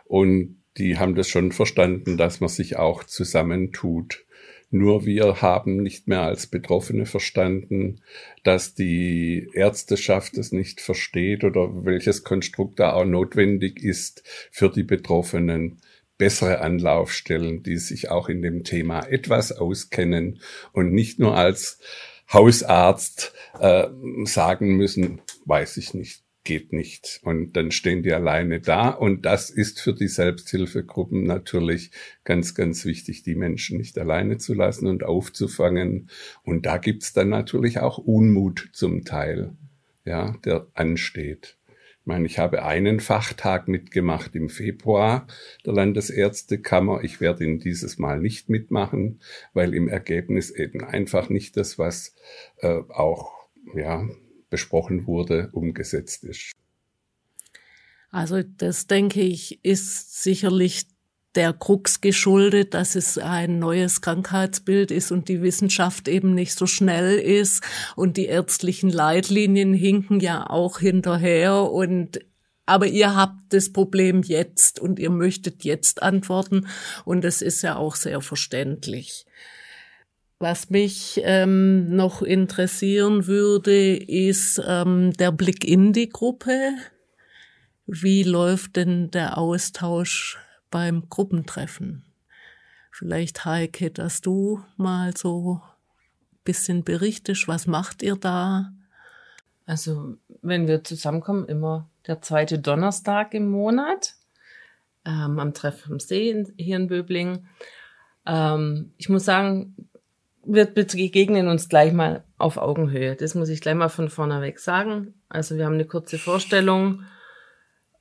Und 0.06 0.56
die 0.78 0.96
haben 0.96 1.14
das 1.16 1.28
schon 1.28 1.52
verstanden, 1.52 2.16
dass 2.16 2.40
man 2.40 2.48
sich 2.48 2.76
auch 2.76 3.04
zusammentut. 3.04 4.24
Nur 4.70 5.04
wir 5.04 5.42
haben 5.42 5.82
nicht 5.82 6.08
mehr 6.08 6.22
als 6.22 6.46
Betroffene 6.46 7.04
verstanden, 7.04 8.00
dass 8.42 8.74
die 8.74 9.50
Ärzteschaft 9.52 10.38
es 10.38 10.50
nicht 10.50 10.80
versteht 10.80 11.44
oder 11.44 11.84
welches 11.84 12.24
Konstrukt 12.24 12.80
da 12.80 12.94
auch 12.94 13.04
notwendig 13.04 13.82
ist 13.82 14.22
für 14.50 14.70
die 14.70 14.82
Betroffenen 14.82 15.76
bessere 16.22 16.60
Anlaufstellen, 16.60 17.64
die 17.64 17.78
sich 17.78 18.08
auch 18.08 18.28
in 18.28 18.42
dem 18.42 18.62
Thema 18.62 19.00
etwas 19.00 19.50
auskennen 19.50 20.38
und 20.72 20.92
nicht 20.92 21.18
nur 21.18 21.36
als 21.36 21.80
Hausarzt 22.32 23.34
äh, 23.58 23.88
sagen 24.22 24.76
müssen, 24.76 25.20
weiß 25.46 25.78
ich 25.78 25.94
nicht, 25.94 26.22
geht 26.44 26.72
nicht. 26.72 27.18
Und 27.24 27.54
dann 27.54 27.72
stehen 27.72 28.04
die 28.04 28.12
alleine 28.12 28.60
da. 28.60 28.90
Und 28.90 29.26
das 29.26 29.50
ist 29.50 29.80
für 29.80 29.94
die 29.94 30.06
Selbsthilfegruppen 30.06 31.24
natürlich 31.24 31.90
ganz, 32.22 32.54
ganz 32.54 32.84
wichtig, 32.84 33.24
die 33.24 33.34
Menschen 33.34 33.78
nicht 33.78 33.98
alleine 33.98 34.38
zu 34.38 34.54
lassen 34.54 34.86
und 34.86 35.02
aufzufangen. 35.02 36.08
Und 36.44 36.66
da 36.66 36.78
gibt's 36.78 37.12
dann 37.12 37.30
natürlich 37.30 37.80
auch 37.80 37.98
Unmut 37.98 38.70
zum 38.72 39.04
Teil, 39.04 39.56
ja, 40.04 40.36
der 40.44 40.68
ansteht. 40.74 41.56
Ich 42.02 42.06
meine, 42.06 42.26
ich 42.26 42.40
habe 42.40 42.64
einen 42.64 42.98
Fachtag 42.98 43.68
mitgemacht 43.68 44.34
im 44.34 44.48
Februar 44.48 45.28
der 45.64 45.74
Landesärztekammer. 45.74 47.04
Ich 47.04 47.20
werde 47.20 47.44
ihn 47.44 47.60
dieses 47.60 47.96
Mal 47.96 48.18
nicht 48.18 48.48
mitmachen, 48.48 49.20
weil 49.52 49.72
im 49.72 49.86
Ergebnis 49.86 50.50
eben 50.50 50.82
einfach 50.82 51.28
nicht 51.28 51.56
das, 51.56 51.78
was 51.78 52.16
äh, 52.56 52.80
auch 52.88 53.30
ja, 53.76 54.04
besprochen 54.50 55.06
wurde, 55.06 55.50
umgesetzt 55.52 56.24
ist. 56.24 56.50
Also 58.10 58.42
das 58.42 58.88
denke 58.88 59.20
ich 59.20 59.64
ist 59.64 60.24
sicherlich 60.24 60.82
der 61.34 61.52
Krux 61.52 62.00
geschuldet, 62.00 62.74
dass 62.74 62.94
es 62.94 63.18
ein 63.18 63.58
neues 63.58 64.00
Krankheitsbild 64.00 64.90
ist 64.90 65.12
und 65.12 65.28
die 65.28 65.42
Wissenschaft 65.42 66.08
eben 66.08 66.34
nicht 66.34 66.54
so 66.54 66.66
schnell 66.66 67.18
ist 67.18 67.62
und 67.96 68.16
die 68.16 68.26
ärztlichen 68.26 68.90
Leitlinien 68.90 69.72
hinken 69.72 70.20
ja 70.20 70.48
auch 70.48 70.78
hinterher 70.78 71.70
und 71.70 72.20
aber 72.64 72.86
ihr 72.86 73.16
habt 73.16 73.52
das 73.52 73.72
Problem 73.72 74.22
jetzt 74.22 74.78
und 74.78 74.98
ihr 74.98 75.10
möchtet 75.10 75.64
jetzt 75.64 76.02
antworten 76.02 76.68
und 77.04 77.24
das 77.24 77.42
ist 77.42 77.62
ja 77.62 77.76
auch 77.76 77.96
sehr 77.96 78.20
verständlich. 78.20 79.26
Was 80.38 80.70
mich 80.70 81.20
ähm, 81.24 81.94
noch 81.94 82.20
interessieren 82.22 83.26
würde, 83.26 83.96
ist 83.96 84.60
ähm, 84.66 85.12
der 85.12 85.30
Blick 85.30 85.64
in 85.64 85.92
die 85.92 86.08
Gruppe. 86.08 86.72
Wie 87.86 88.24
läuft 88.24 88.76
denn 88.76 89.10
der 89.10 89.38
Austausch 89.38 90.38
beim 90.72 91.08
Gruppentreffen. 91.08 92.04
Vielleicht, 92.90 93.44
Heike, 93.44 93.92
dass 93.92 94.20
du 94.20 94.64
mal 94.76 95.16
so 95.16 95.60
ein 96.32 96.38
bisschen 96.42 96.82
berichtest, 96.82 97.46
was 97.46 97.68
macht 97.68 98.02
ihr 98.02 98.16
da? 98.16 98.72
Also, 99.64 100.16
wenn 100.42 100.66
wir 100.66 100.82
zusammenkommen, 100.82 101.46
immer 101.46 101.88
der 102.08 102.20
zweite 102.20 102.58
Donnerstag 102.58 103.32
im 103.34 103.48
Monat 103.48 104.16
ähm, 105.04 105.38
am 105.38 105.54
Treff 105.54 105.86
am 105.88 106.00
See 106.00 106.30
in, 106.30 106.52
hier 106.56 106.76
in 106.76 106.88
Böbling. 106.88 107.46
Ähm, 108.26 108.92
ich 108.98 109.08
muss 109.08 109.24
sagen, 109.24 109.88
wir 110.44 110.66
begegnen 110.66 111.48
uns 111.48 111.68
gleich 111.68 111.92
mal 111.92 112.24
auf 112.38 112.56
Augenhöhe. 112.56 113.14
Das 113.16 113.34
muss 113.34 113.48
ich 113.48 113.60
gleich 113.60 113.74
mal 113.74 113.88
von 113.88 114.08
vorne 114.08 114.40
weg 114.40 114.58
sagen. 114.58 115.14
Also 115.28 115.56
wir 115.56 115.64
haben 115.64 115.74
eine 115.74 115.86
kurze 115.86 116.18
Vorstellung 116.18 117.04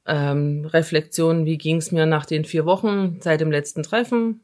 ähm, 0.05 0.65
Reflexion, 0.65 1.45
wie 1.45 1.57
ging 1.57 1.77
es 1.77 1.91
mir 1.91 2.05
nach 2.05 2.25
den 2.25 2.45
vier 2.45 2.65
Wochen 2.65 3.19
seit 3.21 3.41
dem 3.41 3.51
letzten 3.51 3.83
Treffen. 3.83 4.41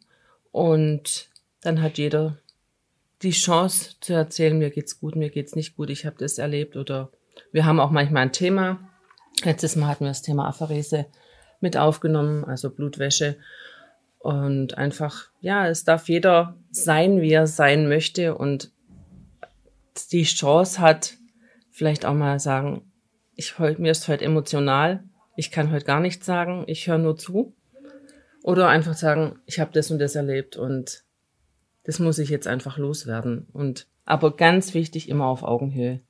Und 0.51 1.29
dann 1.61 1.81
hat 1.81 1.97
jeder 1.97 2.37
die 3.21 3.31
Chance 3.31 3.95
zu 3.99 4.13
erzählen, 4.13 4.57
mir 4.57 4.69
geht's 4.69 4.99
gut, 4.99 5.15
mir 5.15 5.29
geht's 5.29 5.55
nicht 5.55 5.75
gut, 5.75 5.89
ich 5.89 6.05
habe 6.05 6.17
das 6.19 6.37
erlebt 6.37 6.75
oder 6.75 7.11
wir 7.51 7.65
haben 7.65 7.79
auch 7.79 7.91
manchmal 7.91 8.23
ein 8.23 8.31
Thema. 8.31 8.79
Letztes 9.43 9.75
Mal 9.75 9.87
hatten 9.87 10.05
wir 10.05 10.09
das 10.09 10.21
Thema 10.21 10.47
Apharese 10.47 11.07
mit 11.59 11.77
aufgenommen, 11.77 12.45
also 12.45 12.69
Blutwäsche. 12.69 13.37
Und 14.19 14.77
einfach, 14.77 15.29
ja, 15.41 15.67
es 15.67 15.83
darf 15.83 16.09
jeder 16.09 16.55
sein, 16.71 17.21
wie 17.21 17.31
er 17.31 17.47
sein 17.47 17.87
möchte 17.87 18.35
und 18.35 18.71
die 20.11 20.23
Chance 20.23 20.79
hat, 20.79 21.15
vielleicht 21.71 22.05
auch 22.05 22.13
mal 22.13 22.39
sagen, 22.39 22.91
ich 23.35 23.57
mir 23.59 23.91
ist 23.91 24.07
heute 24.07 24.25
emotional, 24.25 25.03
ich 25.37 25.51
kann 25.51 25.71
heute 25.71 25.85
gar 25.85 25.99
nichts 26.01 26.25
sagen, 26.25 26.63
ich 26.67 26.87
höre 26.87 26.97
nur 26.97 27.15
zu. 27.15 27.55
Oder 28.43 28.67
einfach 28.67 28.95
sagen, 28.95 29.39
ich 29.45 29.59
habe 29.59 29.71
das 29.71 29.91
und 29.91 29.99
das 29.99 30.15
erlebt 30.15 30.57
und 30.57 31.03
das 31.83 31.99
muss 31.99 32.17
ich 32.17 32.29
jetzt 32.29 32.47
einfach 32.47 32.77
loswerden. 32.77 33.47
Und 33.53 33.87
aber 34.03 34.35
ganz 34.35 34.73
wichtig, 34.73 35.09
immer 35.09 35.27
auf 35.27 35.43
Augenhöhe. 35.43 36.01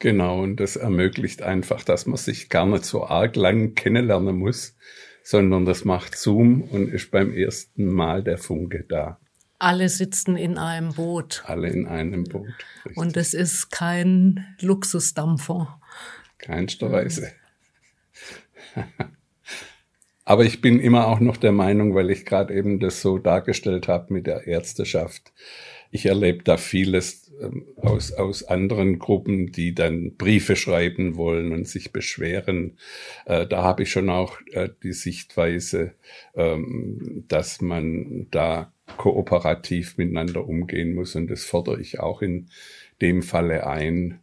Genau, 0.00 0.42
und 0.42 0.56
das 0.56 0.76
ermöglicht 0.76 1.40
einfach, 1.40 1.82
dass 1.82 2.04
man 2.04 2.18
sich 2.18 2.50
gar 2.50 2.66
nicht 2.66 2.84
so 2.84 3.06
arg 3.06 3.36
lang 3.36 3.74
kennenlernen 3.74 4.36
muss, 4.36 4.76
sondern 5.22 5.64
das 5.64 5.84
macht 5.86 6.18
Zoom 6.18 6.62
und 6.62 6.88
ist 6.92 7.10
beim 7.10 7.32
ersten 7.32 7.86
Mal 7.86 8.22
der 8.22 8.36
Funke 8.36 8.84
da. 8.86 9.18
Alle 9.58 9.88
sitzen 9.88 10.36
in 10.36 10.58
einem 10.58 10.92
Boot. 10.92 11.42
Alle 11.46 11.70
in 11.70 11.86
einem 11.86 12.24
Boot. 12.24 12.48
Richtig. 12.84 12.96
Und 12.98 13.16
es 13.16 13.32
ist 13.32 13.70
kein 13.70 14.44
Luxusdampfer. 14.60 15.80
Keinster 16.36 16.92
Weise. 16.92 17.32
Aber 20.24 20.44
ich 20.44 20.60
bin 20.60 20.80
immer 20.80 21.08
auch 21.08 21.20
noch 21.20 21.36
der 21.36 21.52
Meinung, 21.52 21.94
weil 21.94 22.10
ich 22.10 22.24
gerade 22.24 22.54
eben 22.54 22.80
das 22.80 23.02
so 23.02 23.18
dargestellt 23.18 23.88
habe 23.88 24.12
mit 24.12 24.26
der 24.26 24.46
Ärzteschaft. 24.46 25.32
Ich 25.90 26.06
erlebe 26.06 26.42
da 26.42 26.56
vieles 26.56 27.30
ähm, 27.40 27.66
aus, 27.76 28.12
aus 28.12 28.42
anderen 28.42 28.98
Gruppen, 28.98 29.52
die 29.52 29.74
dann 29.74 30.16
Briefe 30.16 30.56
schreiben 30.56 31.16
wollen 31.16 31.52
und 31.52 31.68
sich 31.68 31.92
beschweren. 31.92 32.78
Äh, 33.26 33.46
da 33.46 33.62
habe 33.62 33.82
ich 33.82 33.90
schon 33.90 34.08
auch 34.08 34.40
äh, 34.52 34.70
die 34.82 34.92
Sichtweise, 34.92 35.94
ähm, 36.34 37.24
dass 37.28 37.60
man 37.60 38.26
da 38.30 38.72
kooperativ 38.96 39.96
miteinander 39.98 40.46
umgehen 40.46 40.94
muss. 40.94 41.14
Und 41.14 41.30
das 41.30 41.44
fordere 41.44 41.80
ich 41.80 42.00
auch 42.00 42.22
in 42.22 42.48
dem 43.00 43.22
Falle 43.22 43.66
ein, 43.66 44.20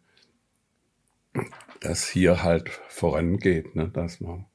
dass 1.81 2.07
hier 2.07 2.43
halt 2.43 2.69
vorangeht, 2.69 3.75
ne, 3.75 3.89
dass 3.89 4.21
man 4.21 4.45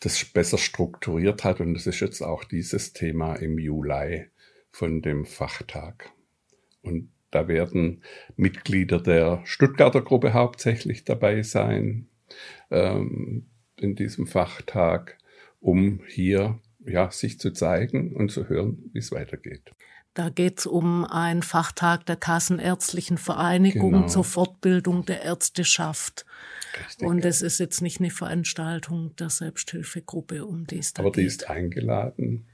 das 0.00 0.24
besser 0.24 0.56
strukturiert 0.58 1.44
hat. 1.44 1.60
Und 1.60 1.74
das 1.74 1.86
ist 1.86 2.00
jetzt 2.00 2.22
auch 2.22 2.44
dieses 2.44 2.92
Thema 2.92 3.34
im 3.36 3.58
Juli 3.58 4.26
von 4.70 5.02
dem 5.02 5.26
Fachtag. 5.26 6.10
Und 6.82 7.10
da 7.30 7.48
werden 7.48 8.02
Mitglieder 8.36 9.00
der 9.00 9.42
Stuttgarter 9.44 10.02
Gruppe 10.02 10.32
hauptsächlich 10.32 11.04
dabei 11.04 11.42
sein 11.42 12.06
ähm, 12.70 13.46
in 13.76 13.96
diesem 13.96 14.26
Fachtag, 14.26 15.18
um 15.60 16.00
hier 16.06 16.60
ja, 16.86 17.10
sich 17.10 17.40
zu 17.40 17.50
zeigen 17.50 18.14
und 18.14 18.30
zu 18.30 18.48
hören, 18.48 18.90
wie 18.92 18.98
es 18.98 19.10
weitergeht. 19.10 19.72
Da 20.14 20.28
geht 20.28 20.60
es 20.60 20.66
um 20.66 21.04
einen 21.04 21.42
Fachtag 21.42 22.06
der 22.06 22.14
Kassenärztlichen 22.14 23.18
Vereinigung 23.18 23.92
genau. 23.92 24.06
zur 24.06 24.22
Fortbildung 24.22 25.04
der 25.04 25.22
Ärzteschaft. 25.22 26.24
Richtig. 26.86 27.06
Und 27.06 27.24
es 27.24 27.42
ist 27.42 27.58
jetzt 27.58 27.82
nicht 27.82 27.98
eine 27.98 28.10
Veranstaltung 28.10 29.14
der 29.16 29.28
Selbsthilfegruppe, 29.28 30.46
um 30.46 30.66
die 30.68 30.78
es 30.78 30.92
da 30.92 31.02
Aber 31.02 31.10
geht. 31.10 31.22
die 31.22 31.26
ist 31.26 31.50
eingeladen 31.50 32.46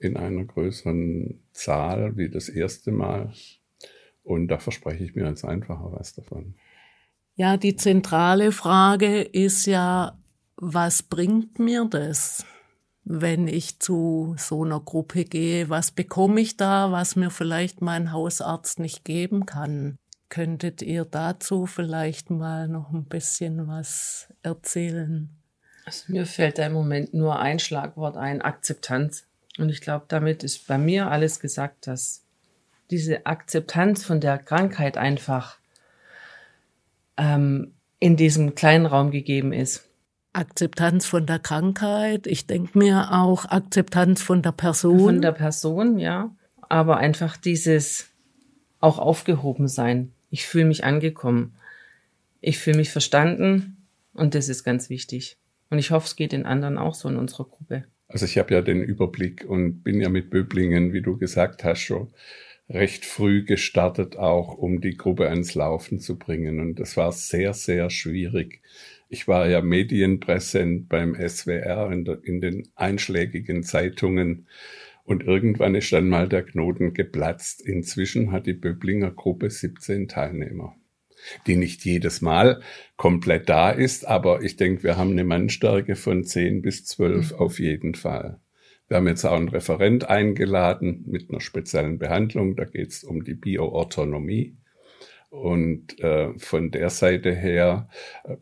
in 0.00 0.16
einer 0.16 0.44
größeren 0.44 1.40
Zahl 1.52 2.16
wie 2.16 2.28
das 2.28 2.48
erste 2.48 2.90
Mal. 2.90 3.32
Und 4.24 4.48
da 4.48 4.58
verspreche 4.58 5.04
ich 5.04 5.14
mir 5.14 5.28
jetzt 5.28 5.44
einfacher 5.44 5.92
was 5.92 6.14
davon. 6.14 6.54
Ja, 7.34 7.56
die 7.56 7.76
zentrale 7.76 8.50
Frage 8.50 9.22
ist 9.22 9.66
ja, 9.66 10.18
was 10.56 11.02
bringt 11.02 11.58
mir 11.58 11.86
das? 11.88 12.44
Wenn 13.12 13.48
ich 13.48 13.80
zu 13.80 14.36
so 14.38 14.62
einer 14.64 14.78
Gruppe 14.78 15.24
gehe, 15.24 15.68
was 15.68 15.90
bekomme 15.90 16.40
ich 16.40 16.56
da, 16.56 16.92
was 16.92 17.16
mir 17.16 17.30
vielleicht 17.30 17.80
mein 17.80 18.12
Hausarzt 18.12 18.78
nicht 18.78 19.04
geben 19.04 19.46
kann. 19.46 19.96
Könntet 20.28 20.80
ihr 20.80 21.04
dazu 21.04 21.66
vielleicht 21.66 22.30
mal 22.30 22.68
noch 22.68 22.92
ein 22.92 23.06
bisschen 23.06 23.66
was 23.66 24.28
erzählen? 24.44 25.28
Also 25.84 26.12
mir 26.12 26.24
fällt 26.24 26.58
da 26.58 26.66
im 26.66 26.72
Moment 26.72 27.12
nur 27.12 27.40
ein 27.40 27.58
Schlagwort 27.58 28.16
ein, 28.16 28.42
Akzeptanz. 28.42 29.26
Und 29.58 29.70
ich 29.70 29.80
glaube, 29.80 30.04
damit 30.06 30.44
ist 30.44 30.68
bei 30.68 30.78
mir 30.78 31.10
alles 31.10 31.40
gesagt, 31.40 31.88
dass 31.88 32.22
diese 32.92 33.26
Akzeptanz 33.26 34.04
von 34.04 34.20
der 34.20 34.38
Krankheit 34.38 34.96
einfach 34.96 35.58
ähm, 37.16 37.74
in 37.98 38.16
diesem 38.16 38.54
kleinen 38.54 38.86
Raum 38.86 39.10
gegeben 39.10 39.52
ist. 39.52 39.89
Akzeptanz 40.32 41.06
von 41.06 41.26
der 41.26 41.38
Krankheit. 41.38 42.26
Ich 42.26 42.46
denke 42.46 42.78
mir 42.78 43.12
auch 43.12 43.46
Akzeptanz 43.46 44.22
von 44.22 44.42
der 44.42 44.52
Person. 44.52 45.00
Von 45.00 45.22
der 45.22 45.32
Person, 45.32 45.98
ja. 45.98 46.34
Aber 46.68 46.98
einfach 46.98 47.36
dieses 47.36 48.10
auch 48.80 48.98
aufgehoben 48.98 49.68
sein. 49.68 50.12
Ich 50.30 50.46
fühle 50.46 50.66
mich 50.66 50.84
angekommen. 50.84 51.54
Ich 52.40 52.58
fühle 52.58 52.78
mich 52.78 52.90
verstanden 52.90 53.76
und 54.14 54.34
das 54.34 54.48
ist 54.48 54.64
ganz 54.64 54.88
wichtig. 54.88 55.36
Und 55.68 55.78
ich 55.78 55.90
hoffe, 55.90 56.06
es 56.06 56.16
geht 56.16 56.32
den 56.32 56.46
anderen 56.46 56.78
auch 56.78 56.94
so 56.94 57.08
in 57.08 57.16
unserer 57.16 57.44
Gruppe. 57.44 57.84
Also 58.08 58.24
ich 58.24 58.38
habe 58.38 58.54
ja 58.54 58.62
den 58.62 58.82
Überblick 58.82 59.44
und 59.48 59.82
bin 59.82 60.00
ja 60.00 60.08
mit 60.08 60.30
Böblingen, 60.30 60.92
wie 60.92 61.02
du 61.02 61.16
gesagt 61.16 61.62
hast, 61.64 61.80
schon 61.80 62.12
recht 62.68 63.04
früh 63.04 63.44
gestartet, 63.44 64.16
auch 64.16 64.56
um 64.56 64.80
die 64.80 64.96
Gruppe 64.96 65.28
ans 65.28 65.54
Laufen 65.54 65.98
zu 66.00 66.18
bringen. 66.18 66.60
Und 66.60 66.80
das 66.80 66.96
war 66.96 67.12
sehr, 67.12 67.52
sehr 67.52 67.90
schwierig. 67.90 68.62
Ich 69.12 69.26
war 69.26 69.48
ja 69.48 69.60
medienpräsent 69.60 70.88
beim 70.88 71.14
SWR 71.16 71.90
in, 71.90 72.04
der, 72.04 72.20
in 72.22 72.40
den 72.40 72.68
einschlägigen 72.76 73.64
Zeitungen. 73.64 74.46
Und 75.02 75.24
irgendwann 75.24 75.74
ist 75.74 75.92
dann 75.92 76.08
mal 76.08 76.28
der 76.28 76.44
Knoten 76.44 76.94
geplatzt. 76.94 77.60
Inzwischen 77.60 78.30
hat 78.30 78.46
die 78.46 78.52
Böblinger 78.54 79.10
Gruppe 79.10 79.50
17 79.50 80.06
Teilnehmer 80.06 80.76
die 81.46 81.56
nicht 81.56 81.84
jedes 81.84 82.20
Mal 82.20 82.62
komplett 82.96 83.48
da 83.48 83.70
ist, 83.70 84.06
aber 84.06 84.42
ich 84.42 84.56
denke, 84.56 84.82
wir 84.84 84.96
haben 84.96 85.10
eine 85.10 85.24
Mannstärke 85.24 85.96
von 85.96 86.24
10 86.24 86.62
bis 86.62 86.84
12 86.86 87.32
mhm. 87.32 87.36
auf 87.38 87.58
jeden 87.58 87.94
Fall. 87.94 88.40
Wir 88.88 88.96
haben 88.96 89.06
jetzt 89.06 89.24
auch 89.24 89.36
einen 89.36 89.48
Referent 89.48 90.08
eingeladen 90.08 91.04
mit 91.06 91.30
einer 91.30 91.40
speziellen 91.40 91.98
Behandlung, 91.98 92.56
da 92.56 92.64
geht 92.64 92.88
es 92.88 93.04
um 93.04 93.22
die 93.22 93.34
Bioautonomie. 93.34 94.56
Und 95.28 96.00
äh, 96.00 96.36
von 96.38 96.72
der 96.72 96.90
Seite 96.90 97.32
her 97.32 97.88
äh, 98.24 98.36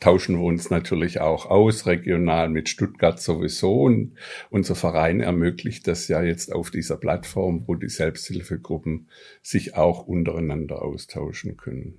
tauschen 0.00 0.36
wir 0.36 0.44
uns 0.44 0.70
natürlich 0.70 1.20
auch 1.20 1.46
aus, 1.46 1.86
regional 1.86 2.48
mit 2.48 2.68
Stuttgart 2.68 3.20
sowieso. 3.20 3.82
Und 3.82 4.14
unser 4.50 4.74
Verein 4.74 5.20
ermöglicht 5.20 5.86
das 5.86 6.08
ja 6.08 6.22
jetzt 6.22 6.52
auf 6.52 6.70
dieser 6.70 6.96
Plattform, 6.96 7.64
wo 7.66 7.74
die 7.74 7.88
Selbsthilfegruppen 7.88 9.08
sich 9.42 9.76
auch 9.76 10.06
untereinander 10.06 10.82
austauschen 10.82 11.56
können. 11.56 11.98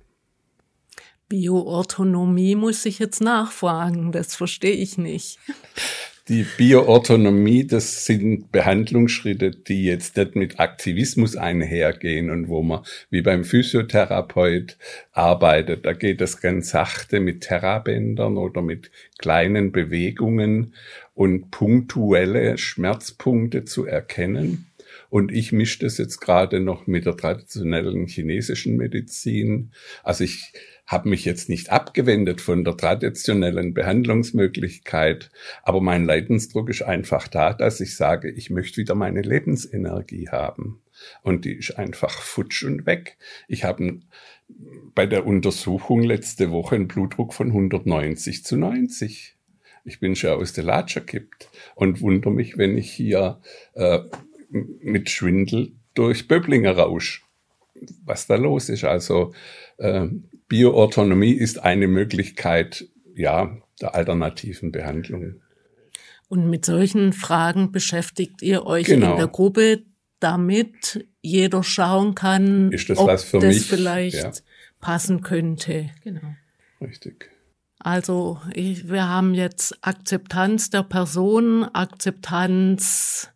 Bioautonomie 1.28 2.56
muss 2.56 2.84
ich 2.84 2.98
jetzt 2.98 3.22
nachfragen, 3.22 4.12
das 4.12 4.34
verstehe 4.34 4.74
ich 4.74 4.98
nicht. 4.98 5.38
Die 6.32 6.46
Bioautonomie, 6.56 7.66
das 7.66 8.06
sind 8.06 8.50
Behandlungsschritte, 8.52 9.50
die 9.50 9.84
jetzt 9.84 10.16
nicht 10.16 10.34
mit 10.34 10.60
Aktivismus 10.60 11.36
einhergehen 11.36 12.30
und 12.30 12.48
wo 12.48 12.62
man 12.62 12.86
wie 13.10 13.20
beim 13.20 13.44
Physiotherapeut 13.44 14.78
arbeitet. 15.12 15.84
Da 15.84 15.92
geht 15.92 16.22
es 16.22 16.40
ganz 16.40 16.70
sachte 16.70 17.20
mit 17.20 17.42
Terrabändern 17.42 18.38
oder 18.38 18.62
mit 18.62 18.90
kleinen 19.18 19.72
Bewegungen 19.72 20.72
und 21.12 21.50
punktuelle 21.50 22.56
Schmerzpunkte 22.56 23.66
zu 23.66 23.84
erkennen. 23.84 24.68
Und 25.10 25.32
ich 25.32 25.52
mische 25.52 25.80
das 25.80 25.98
jetzt 25.98 26.22
gerade 26.22 26.60
noch 26.60 26.86
mit 26.86 27.04
der 27.04 27.18
traditionellen 27.18 28.06
chinesischen 28.06 28.78
Medizin. 28.78 29.70
Also 30.02 30.24
ich 30.24 30.54
habe 30.92 31.08
mich 31.08 31.24
jetzt 31.24 31.48
nicht 31.48 31.70
abgewendet 31.70 32.40
von 32.40 32.64
der 32.64 32.76
traditionellen 32.76 33.74
Behandlungsmöglichkeit, 33.74 35.30
aber 35.62 35.80
mein 35.80 36.04
Leidensdruck 36.04 36.68
ist 36.68 36.82
einfach 36.82 37.28
da, 37.28 37.54
dass 37.54 37.80
ich 37.80 37.96
sage, 37.96 38.30
ich 38.30 38.50
möchte 38.50 38.76
wieder 38.76 38.94
meine 38.94 39.22
Lebensenergie 39.22 40.28
haben. 40.28 40.82
Und 41.22 41.44
die 41.44 41.54
ist 41.54 41.78
einfach 41.78 42.10
futsch 42.10 42.62
und 42.64 42.86
weg. 42.86 43.16
Ich 43.48 43.64
habe 43.64 44.00
bei 44.94 45.06
der 45.06 45.26
Untersuchung 45.26 46.02
letzte 46.02 46.50
Woche 46.50 46.76
einen 46.76 46.88
Blutdruck 46.88 47.32
von 47.32 47.48
190 47.48 48.44
zu 48.44 48.56
90. 48.56 49.36
Ich 49.84 49.98
bin 49.98 50.14
schon 50.14 50.30
aus 50.30 50.52
der 50.52 50.64
Latsche 50.64 51.00
gekippt 51.00 51.48
und 51.74 52.02
wundere 52.02 52.32
mich, 52.32 52.58
wenn 52.58 52.76
ich 52.76 52.92
hier 52.92 53.40
äh, 53.74 54.00
mit 54.50 55.10
Schwindel 55.10 55.72
durch 55.94 56.28
Böblinger 56.28 56.76
rausch. 56.76 57.24
Was 58.04 58.26
da 58.26 58.36
los 58.36 58.68
ist. 58.68 58.84
Also 58.84 59.32
äh, 59.78 60.06
Bioautonomie 60.52 61.32
ist 61.32 61.62
eine 61.62 61.88
Möglichkeit, 61.88 62.84
ja, 63.16 63.56
der 63.80 63.94
alternativen 63.94 64.70
Behandlung. 64.70 65.36
Und 66.28 66.50
mit 66.50 66.66
solchen 66.66 67.14
Fragen 67.14 67.72
beschäftigt 67.72 68.42
ihr 68.42 68.66
euch 68.66 68.84
genau. 68.84 69.12
in 69.12 69.16
der 69.16 69.28
Gruppe, 69.28 69.84
damit 70.20 71.08
jeder 71.22 71.62
schauen 71.62 72.14
kann, 72.14 72.70
ist 72.70 72.90
das 72.90 72.98
ob 72.98 73.06
was 73.08 73.24
für 73.24 73.38
das 73.38 73.54
mich? 73.54 73.66
vielleicht 73.66 74.16
ja. 74.16 74.30
passen 74.78 75.22
könnte. 75.22 75.88
Genau. 76.04 76.34
Richtig. 76.82 77.30
Also 77.78 78.38
ich, 78.52 78.90
wir 78.90 79.08
haben 79.08 79.32
jetzt 79.32 79.78
Akzeptanz 79.80 80.68
der 80.68 80.82
Person, 80.82 81.64
Akzeptanz 81.64 83.31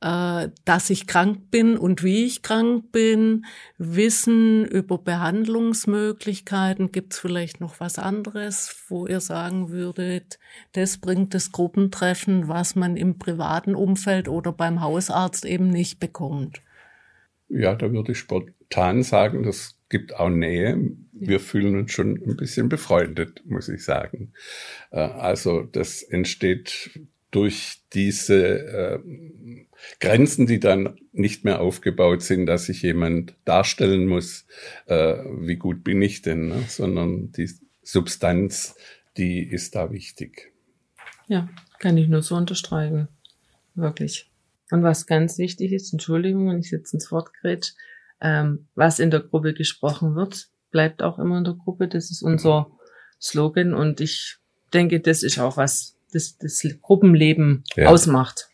dass 0.00 0.90
ich 0.90 1.06
krank 1.06 1.50
bin 1.50 1.78
und 1.78 2.02
wie 2.02 2.26
ich 2.26 2.42
krank 2.42 2.92
bin, 2.92 3.46
Wissen 3.78 4.66
über 4.66 4.98
Behandlungsmöglichkeiten. 4.98 6.92
Gibt 6.92 7.14
es 7.14 7.18
vielleicht 7.18 7.60
noch 7.60 7.80
was 7.80 7.98
anderes, 7.98 8.84
wo 8.88 9.06
ihr 9.06 9.20
sagen 9.20 9.70
würdet, 9.70 10.38
das 10.72 10.98
bringt 10.98 11.32
das 11.32 11.50
Gruppentreffen, 11.50 12.46
was 12.46 12.76
man 12.76 12.96
im 12.96 13.18
privaten 13.18 13.74
Umfeld 13.74 14.28
oder 14.28 14.52
beim 14.52 14.82
Hausarzt 14.82 15.46
eben 15.46 15.70
nicht 15.70 15.98
bekommt? 15.98 16.60
Ja, 17.48 17.74
da 17.74 17.90
würde 17.90 18.12
ich 18.12 18.18
spontan 18.18 19.02
sagen, 19.02 19.44
das 19.44 19.78
gibt 19.88 20.14
auch 20.14 20.30
Nähe. 20.30 20.90
Wir 21.12 21.40
fühlen 21.40 21.76
uns 21.76 21.92
schon 21.92 22.20
ein 22.26 22.36
bisschen 22.36 22.68
befreundet, 22.68 23.42
muss 23.46 23.68
ich 23.68 23.84
sagen. 23.84 24.32
Äh, 24.90 25.00
also 25.00 25.62
das 25.62 26.02
entsteht 26.02 26.90
durch 27.30 27.82
diese 27.92 28.58
äh, 28.58 28.98
Grenzen, 30.00 30.46
die 30.46 30.60
dann 30.60 30.98
nicht 31.12 31.44
mehr 31.44 31.60
aufgebaut 31.60 32.22
sind, 32.22 32.46
dass 32.46 32.66
sich 32.66 32.82
jemand 32.82 33.34
darstellen 33.44 34.06
muss, 34.06 34.46
äh, 34.86 35.16
wie 35.40 35.56
gut 35.56 35.84
bin 35.84 36.02
ich 36.02 36.22
denn, 36.22 36.48
ne? 36.48 36.64
sondern 36.68 37.32
die 37.32 37.50
Substanz, 37.82 38.76
die 39.16 39.42
ist 39.42 39.74
da 39.74 39.90
wichtig. 39.90 40.52
Ja, 41.28 41.48
kann 41.78 41.96
ich 41.96 42.08
nur 42.08 42.22
so 42.22 42.36
unterstreichen. 42.36 43.08
Wirklich. 43.74 44.30
Und 44.70 44.82
was 44.82 45.06
ganz 45.06 45.38
wichtig 45.38 45.72
ist, 45.72 45.92
Entschuldigung, 45.92 46.48
wenn 46.48 46.58
ich 46.58 46.70
jetzt 46.70 46.92
ins 46.92 47.12
Wort 47.12 47.32
grätsch, 47.34 47.72
ähm, 48.20 48.66
was 48.74 48.98
in 48.98 49.10
der 49.10 49.20
Gruppe 49.20 49.54
gesprochen 49.54 50.16
wird, 50.16 50.48
bleibt 50.70 51.02
auch 51.02 51.18
immer 51.18 51.38
in 51.38 51.44
der 51.44 51.54
Gruppe. 51.54 51.88
Das 51.88 52.10
ist 52.10 52.22
unser 52.22 52.70
Slogan 53.20 53.74
und 53.74 54.00
ich 54.00 54.38
denke, 54.72 55.00
das 55.00 55.22
ist 55.22 55.38
auch 55.38 55.56
was, 55.56 55.96
das 56.12 56.38
das 56.38 56.66
Gruppenleben 56.82 57.64
ja. 57.76 57.88
ausmacht. 57.88 58.48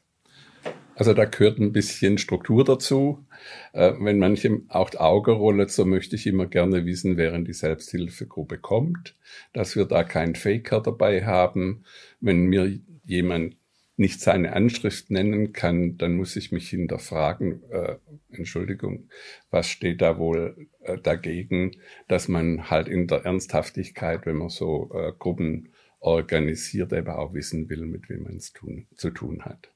Also 0.94 1.14
da 1.14 1.24
gehört 1.24 1.58
ein 1.58 1.72
bisschen 1.72 2.18
Struktur 2.18 2.64
dazu. 2.64 3.24
Äh, 3.72 3.92
wenn 3.98 4.18
manchem 4.18 4.66
auch 4.68 4.94
Auge 4.94 5.32
rollt, 5.32 5.70
so 5.70 5.84
möchte 5.84 6.16
ich 6.16 6.26
immer 6.26 6.46
gerne 6.46 6.84
wissen, 6.84 7.16
während 7.16 7.48
die 7.48 7.54
Selbsthilfegruppe 7.54 8.58
kommt, 8.58 9.16
dass 9.52 9.74
wir 9.74 9.86
da 9.86 10.04
keinen 10.04 10.34
Faker 10.34 10.80
dabei 10.80 11.24
haben. 11.24 11.84
Wenn 12.20 12.44
mir 12.46 12.78
jemand 13.04 13.56
nicht 13.96 14.20
seine 14.20 14.52
Anschrift 14.54 15.10
nennen 15.10 15.52
kann, 15.52 15.96
dann 15.96 16.14
muss 16.14 16.36
ich 16.36 16.52
mich 16.52 16.68
hinterfragen, 16.68 17.62
äh, 17.70 17.96
Entschuldigung, 18.30 19.08
was 19.50 19.68
steht 19.68 20.02
da 20.02 20.18
wohl 20.18 20.68
äh, 20.80 20.98
dagegen, 20.98 21.72
dass 22.08 22.28
man 22.28 22.70
halt 22.70 22.88
in 22.88 23.06
der 23.06 23.24
Ernsthaftigkeit, 23.24 24.26
wenn 24.26 24.36
man 24.36 24.48
so 24.48 24.90
äh, 24.94 25.12
Gruppen 25.18 25.68
organisiert, 26.00 26.92
aber 26.92 27.18
auch 27.18 27.32
wissen 27.32 27.68
will, 27.68 27.86
mit 27.86 28.08
wem 28.08 28.24
man 28.24 28.36
es 28.36 28.52
zu 28.96 29.10
tun 29.10 29.42
hat. 29.44 29.72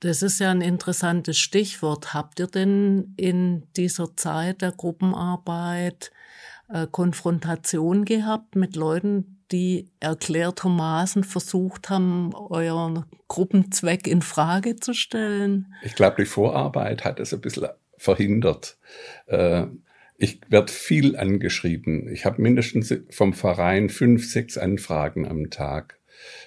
Das 0.00 0.22
ist 0.22 0.38
ja 0.38 0.50
ein 0.50 0.60
interessantes 0.60 1.38
Stichwort. 1.38 2.14
Habt 2.14 2.38
ihr 2.38 2.46
denn 2.46 3.14
in 3.16 3.64
dieser 3.76 4.16
Zeit 4.16 4.62
der 4.62 4.72
Gruppenarbeit 4.72 6.12
äh, 6.72 6.86
Konfrontation 6.90 8.04
gehabt 8.04 8.54
mit 8.54 8.76
Leuten, 8.76 9.38
die 9.50 9.90
erklärtermaßen 9.98 11.24
versucht 11.24 11.90
haben, 11.90 12.32
euren 12.34 13.06
Gruppenzweck 13.26 14.06
in 14.06 14.22
Frage 14.22 14.76
zu 14.76 14.94
stellen? 14.94 15.74
Ich 15.82 15.94
glaube, 15.94 16.16
die 16.22 16.26
Vorarbeit 16.26 17.04
hat 17.04 17.18
es 17.18 17.34
ein 17.34 17.40
bisschen 17.40 17.68
verhindert. 17.96 18.78
Äh, 19.26 19.66
ich 20.16 20.40
werde 20.48 20.72
viel 20.72 21.16
angeschrieben. 21.16 22.08
Ich 22.08 22.24
habe 22.24 22.42
mindestens 22.42 22.94
vom 23.10 23.32
Verein 23.32 23.88
fünf, 23.88 24.30
sechs 24.30 24.58
Anfragen 24.58 25.26
am 25.26 25.50
Tag. 25.50 25.98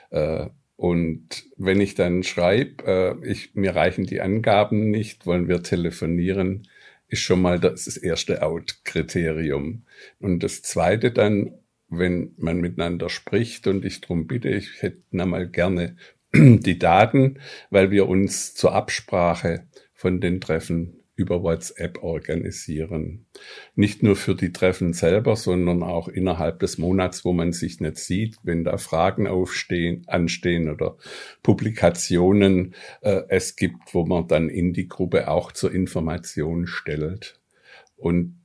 Äh, 0.10 0.48
und 0.82 1.46
wenn 1.58 1.80
ich 1.80 1.94
dann 1.94 2.24
schreibe, 2.24 2.84
äh, 3.24 3.30
ich, 3.30 3.54
mir 3.54 3.76
reichen 3.76 4.08
die 4.08 4.20
Angaben 4.20 4.90
nicht, 4.90 5.28
wollen 5.28 5.48
wir 5.48 5.62
telefonieren, 5.62 6.68
ist 7.08 7.22
schon 7.22 7.40
mal 7.40 7.60
das, 7.60 7.86
das 7.86 7.98
erste 7.98 8.42
Out-Kriterium. 8.42 9.84
Und 10.18 10.42
das 10.42 10.64
zweite 10.64 11.12
dann, 11.12 11.54
wenn 11.88 12.34
man 12.38 12.62
miteinander 12.62 13.10
spricht 13.10 13.68
und 13.68 13.86
ich 13.86 14.02
drum 14.02 14.26
bitte, 14.26 14.50
ich 14.50 14.82
hätte 14.82 15.04
mal 15.12 15.48
gerne 15.48 15.98
die 16.34 16.80
Daten, 16.80 17.38
weil 17.70 17.92
wir 17.92 18.10
uns 18.10 18.56
zur 18.56 18.74
Absprache 18.74 19.68
von 19.94 20.20
den 20.20 20.42
Treffen 20.42 21.01
über 21.22 21.44
WhatsApp 21.44 22.02
organisieren. 22.02 23.26
Nicht 23.76 24.02
nur 24.04 24.16
für 24.16 24.36
die 24.36 24.52
Treffen 24.52 24.94
selber, 24.94 25.36
sondern 25.36 25.84
auch 25.84 26.08
innerhalb 26.08 26.60
des 26.60 26.78
Monats, 26.78 27.24
wo 27.24 27.32
man 27.32 27.54
sich 27.54 27.80
nicht 27.80 27.98
sieht, 27.98 28.38
wenn 28.44 28.64
da 28.64 28.78
Fragen 28.78 29.28
aufstehen, 29.28 30.04
anstehen 30.08 30.70
oder 30.70 30.98
Publikationen 31.44 32.74
äh, 33.02 33.22
es 33.30 33.56
gibt, 33.56 33.94
wo 33.94 34.06
man 34.06 34.28
dann 34.28 34.50
in 34.50 34.74
die 34.74 34.88
Gruppe 34.88 35.28
auch 35.30 35.52
zur 35.52 35.72
Information 35.72 36.66
stellt. 36.66 37.40
Und 37.96 38.36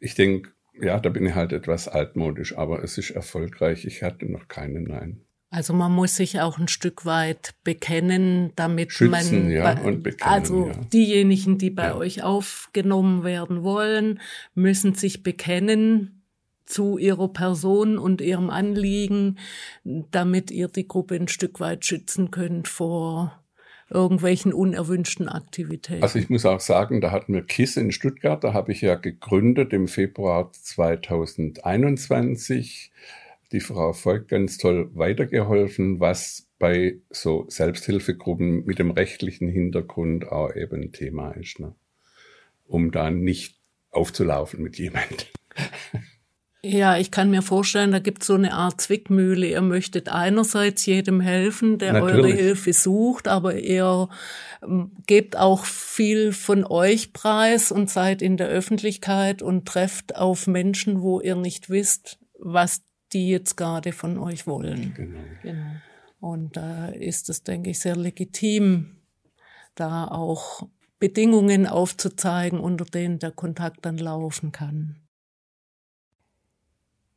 ich 0.00 0.14
denke, 0.14 0.50
ja, 0.80 0.98
da 0.98 1.10
bin 1.10 1.26
ich 1.26 1.34
halt 1.34 1.52
etwas 1.52 1.86
altmodisch, 1.86 2.56
aber 2.56 2.82
es 2.82 2.96
ist 2.96 3.10
erfolgreich. 3.10 3.84
Ich 3.84 4.02
hatte 4.02 4.26
noch 4.26 4.48
keinen 4.48 4.84
Nein. 4.84 5.20
Also 5.52 5.72
man 5.74 5.92
muss 5.92 6.16
sich 6.16 6.40
auch 6.40 6.58
ein 6.58 6.66
Stück 6.66 7.04
weit 7.04 7.54
bekennen, 7.62 8.52
damit 8.56 8.90
Schützen, 8.90 9.10
man 9.10 9.50
ja, 9.50 9.78
und 9.82 10.02
bekennen, 10.02 10.32
also 10.32 10.68
ja. 10.68 10.74
diejenigen, 10.94 11.58
die 11.58 11.68
bei 11.68 11.88
Ja. 11.88 11.96
euch 11.96 12.22
aufgenommen 12.22 13.22
werden 13.22 13.62
wollen, 13.62 14.18
müssen 14.54 14.94
sich 14.94 15.22
bekennen 15.22 16.22
zu 16.64 16.96
ihrer 16.96 17.28
Person 17.28 17.98
und 17.98 18.22
ihrem 18.22 18.48
Anliegen, 18.48 19.38
damit 19.84 20.50
ihr 20.50 20.68
die 20.68 20.88
Gruppe 20.88 21.16
ein 21.16 21.28
Stück 21.28 21.60
weit 21.60 21.84
schützen 21.84 22.30
könnt 22.30 22.66
vor 22.66 23.38
irgendwelchen 23.90 24.54
unerwünschten 24.54 25.28
Aktivitäten. 25.28 26.02
Also 26.02 26.18
ich 26.18 26.30
muss 26.30 26.46
auch 26.46 26.60
sagen, 26.60 27.02
da 27.02 27.10
hatten 27.10 27.34
wir 27.34 27.42
KISS 27.42 27.76
in 27.76 27.92
Stuttgart, 27.92 28.42
da 28.42 28.54
habe 28.54 28.72
ich 28.72 28.80
ja 28.80 28.94
gegründet 28.94 29.74
im 29.74 29.86
Februar 29.86 30.50
2021. 30.50 32.90
Die 33.52 33.60
Frau 33.60 33.92
Volk 33.92 34.28
ganz 34.28 34.56
toll 34.58 34.90
weitergeholfen, 34.94 36.00
was 36.00 36.48
bei 36.58 36.98
so 37.10 37.44
Selbsthilfegruppen 37.48 38.64
mit 38.64 38.78
dem 38.78 38.90
rechtlichen 38.90 39.48
Hintergrund 39.48 40.26
auch 40.26 40.54
eben 40.54 40.92
Thema 40.92 41.32
ist, 41.32 41.60
ne? 41.60 41.74
um 42.66 42.90
da 42.90 43.10
nicht 43.10 43.56
aufzulaufen 43.90 44.62
mit 44.62 44.78
jemandem. 44.78 45.18
Ja, 46.64 46.96
ich 46.96 47.10
kann 47.10 47.28
mir 47.28 47.42
vorstellen, 47.42 47.90
da 47.90 47.98
gibt 47.98 48.22
es 48.22 48.28
so 48.28 48.34
eine 48.34 48.54
Art 48.54 48.80
Zwickmühle. 48.80 49.48
Ihr 49.48 49.62
möchtet 49.62 50.08
einerseits 50.08 50.86
jedem 50.86 51.20
helfen, 51.20 51.78
der 51.78 51.94
eure 51.94 52.18
Natürlich. 52.18 52.36
Hilfe 52.36 52.72
sucht, 52.72 53.26
aber 53.26 53.58
ihr 53.58 54.08
ähm, 54.62 54.92
gebt 55.08 55.36
auch 55.36 55.64
viel 55.64 56.32
von 56.32 56.64
euch 56.64 57.12
preis 57.12 57.72
und 57.72 57.90
seid 57.90 58.22
in 58.22 58.36
der 58.36 58.46
Öffentlichkeit 58.46 59.42
und 59.42 59.66
trefft 59.66 60.14
auf 60.14 60.46
Menschen, 60.46 61.02
wo 61.02 61.20
ihr 61.20 61.34
nicht 61.34 61.68
wisst, 61.68 62.20
was 62.38 62.82
die 63.12 63.28
jetzt 63.28 63.56
gerade 63.56 63.92
von 63.92 64.18
euch 64.18 64.46
wollen. 64.46 64.94
Genau. 64.94 65.18
Genau. 65.42 65.70
Und 66.20 66.56
da 66.56 66.86
ist 66.86 67.28
es, 67.30 67.42
denke 67.42 67.70
ich, 67.70 67.80
sehr 67.80 67.96
legitim, 67.96 68.96
da 69.74 70.06
auch 70.06 70.68
Bedingungen 70.98 71.66
aufzuzeigen, 71.66 72.60
unter 72.60 72.84
denen 72.84 73.18
der 73.18 73.32
Kontakt 73.32 73.84
dann 73.84 73.98
laufen 73.98 74.52
kann. 74.52 75.02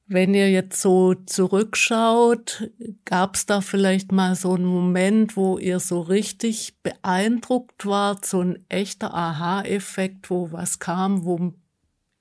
Wenn 0.08 0.36
ihr 0.36 0.52
jetzt 0.52 0.82
so 0.82 1.16
zurückschaut, 1.16 2.72
gab 3.06 3.36
es 3.36 3.48
da 3.48 3.62
vielleicht 3.62 4.12
mal 4.12 4.36
so 4.36 4.54
einen 4.54 4.66
Moment, 4.66 5.36
wo 5.36 5.58
ihr 5.58 5.80
so 5.80 6.02
richtig 6.02 6.76
beeindruckt 6.84 7.88
wart, 7.88 8.26
so 8.26 8.42
ein 8.42 8.66
echter 8.70 9.14
Aha-Effekt, 9.14 10.30
wo 10.30 10.52
was 10.52 10.78
kam, 10.80 11.26
wo 11.26 11.54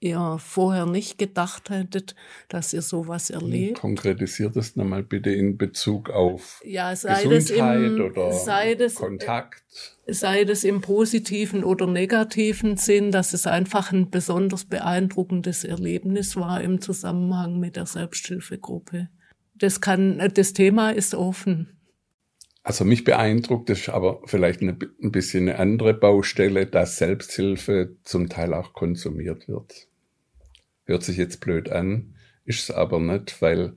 ihr 0.05 0.37
vorher 0.39 0.87
nicht 0.87 1.19
gedacht 1.19 1.71
hättet, 1.71 2.15
dass 2.49 2.73
ihr 2.73 2.83
sowas 2.83 3.31
erlebt? 3.31 3.81
Konkretisiert 3.81 4.55
das 4.55 4.77
nochmal 4.77 5.03
bitte 5.03 5.31
in 5.31 5.57
Bezug 5.57 6.11
auf 6.11 6.61
Ja, 6.65 6.95
sei 6.95 7.25
das 7.25 7.49
Gesundheit 7.49 7.83
im, 7.83 8.01
oder 8.01 8.33
sei 8.33 8.75
das, 8.75 8.95
Kontakt. 8.95 9.65
sei 10.07 10.45
das 10.45 10.63
im 10.63 10.81
positiven 10.83 11.65
oder 11.65 11.87
negativen 11.87 12.77
Sinn, 12.77 13.11
dass 13.11 13.33
es 13.33 13.47
einfach 13.47 13.91
ein 13.93 14.11
besonders 14.11 14.65
beeindruckendes 14.65 15.65
Erlebnis 15.65 16.37
war 16.37 16.61
im 16.61 16.81
Zusammenhang 16.81 17.59
mit 17.59 17.77
der 17.77 17.87
Selbsthilfegruppe. 17.87 19.09
Das 19.57 19.81
kann, 19.81 20.23
das 20.35 20.53
Thema 20.53 20.91
ist 20.91 21.15
offen. 21.15 21.75
Also 22.65 22.87
mich 22.87 23.05
beeindruckt 23.05 23.69
ist 23.69 23.91
aber 23.91 24.23
vielleicht 24.25 24.63
eine, 24.63 24.79
ein 25.03 25.13
bisschen 25.13 25.51
eine 25.51 25.59
andere 25.59 25.93
Baustelle, 25.93 26.67
dass 26.67 26.97
Selbsthilfe 26.97 27.97
zum 28.05 28.31
Teil 28.31 28.55
auch 28.55 28.73
konsumiert 28.73 29.49
wird. 29.49 29.87
Hört 30.85 31.03
sich 31.03 31.17
jetzt 31.17 31.41
blöd 31.41 31.71
an, 31.71 32.15
ist 32.45 32.65
es 32.65 32.71
aber 32.71 33.01
nicht, 33.01 33.41
weil 33.41 33.77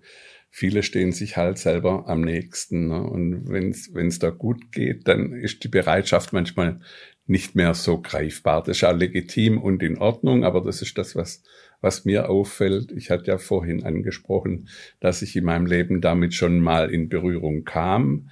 viele 0.49 0.83
stehen 0.83 1.11
sich 1.11 1.37
halt 1.37 1.57
selber 1.57 2.07
am 2.07 2.21
nächsten. 2.21 2.87
Ne? 2.87 3.01
Und 3.01 3.49
wenn 3.49 3.69
es 4.07 4.19
da 4.19 4.29
gut 4.29 4.71
geht, 4.71 5.07
dann 5.07 5.33
ist 5.33 5.63
die 5.63 5.69
Bereitschaft 5.69 6.33
manchmal 6.33 6.81
nicht 7.27 7.55
mehr 7.55 7.73
so 7.73 8.01
greifbar. 8.01 8.63
Das 8.63 8.77
ist 8.77 8.81
ja 8.81 8.91
legitim 8.91 9.61
und 9.61 9.83
in 9.83 9.97
Ordnung, 9.97 10.45
aber 10.45 10.61
das 10.61 10.81
ist 10.81 10.97
das, 10.97 11.15
was, 11.15 11.43
was 11.81 12.05
mir 12.05 12.29
auffällt. 12.29 12.91
Ich 12.93 13.09
hatte 13.09 13.27
ja 13.27 13.37
vorhin 13.37 13.83
angesprochen, 13.83 14.69
dass 14.99 15.21
ich 15.21 15.35
in 15.35 15.43
meinem 15.43 15.65
Leben 15.65 16.01
damit 16.01 16.33
schon 16.33 16.59
mal 16.59 16.89
in 16.89 17.09
Berührung 17.09 17.65
kam. 17.65 18.29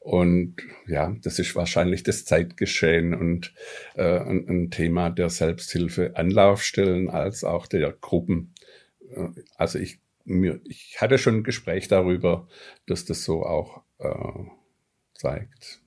Und 0.00 0.56
ja, 0.86 1.14
das 1.22 1.38
ist 1.38 1.54
wahrscheinlich 1.54 2.02
das 2.02 2.24
Zeitgeschehen 2.24 3.14
und 3.14 3.52
äh, 3.94 4.18
ein, 4.18 4.48
ein 4.48 4.70
Thema 4.70 5.10
der 5.10 5.28
Selbsthilfe 5.28 6.16
Anlaufstellen 6.16 7.10
als 7.10 7.44
auch 7.44 7.66
der 7.66 7.92
Gruppen. 7.92 8.54
Äh, 9.14 9.28
Also 9.56 9.78
ich, 9.78 10.00
mir, 10.24 10.60
ich 10.64 10.96
hatte 11.00 11.18
schon 11.18 11.36
ein 11.36 11.44
Gespräch 11.44 11.86
darüber, 11.86 12.48
dass 12.86 13.04
das 13.04 13.24
so 13.24 13.44
auch 13.44 13.82
äh, 13.98 14.44
zeigt. 15.14 15.80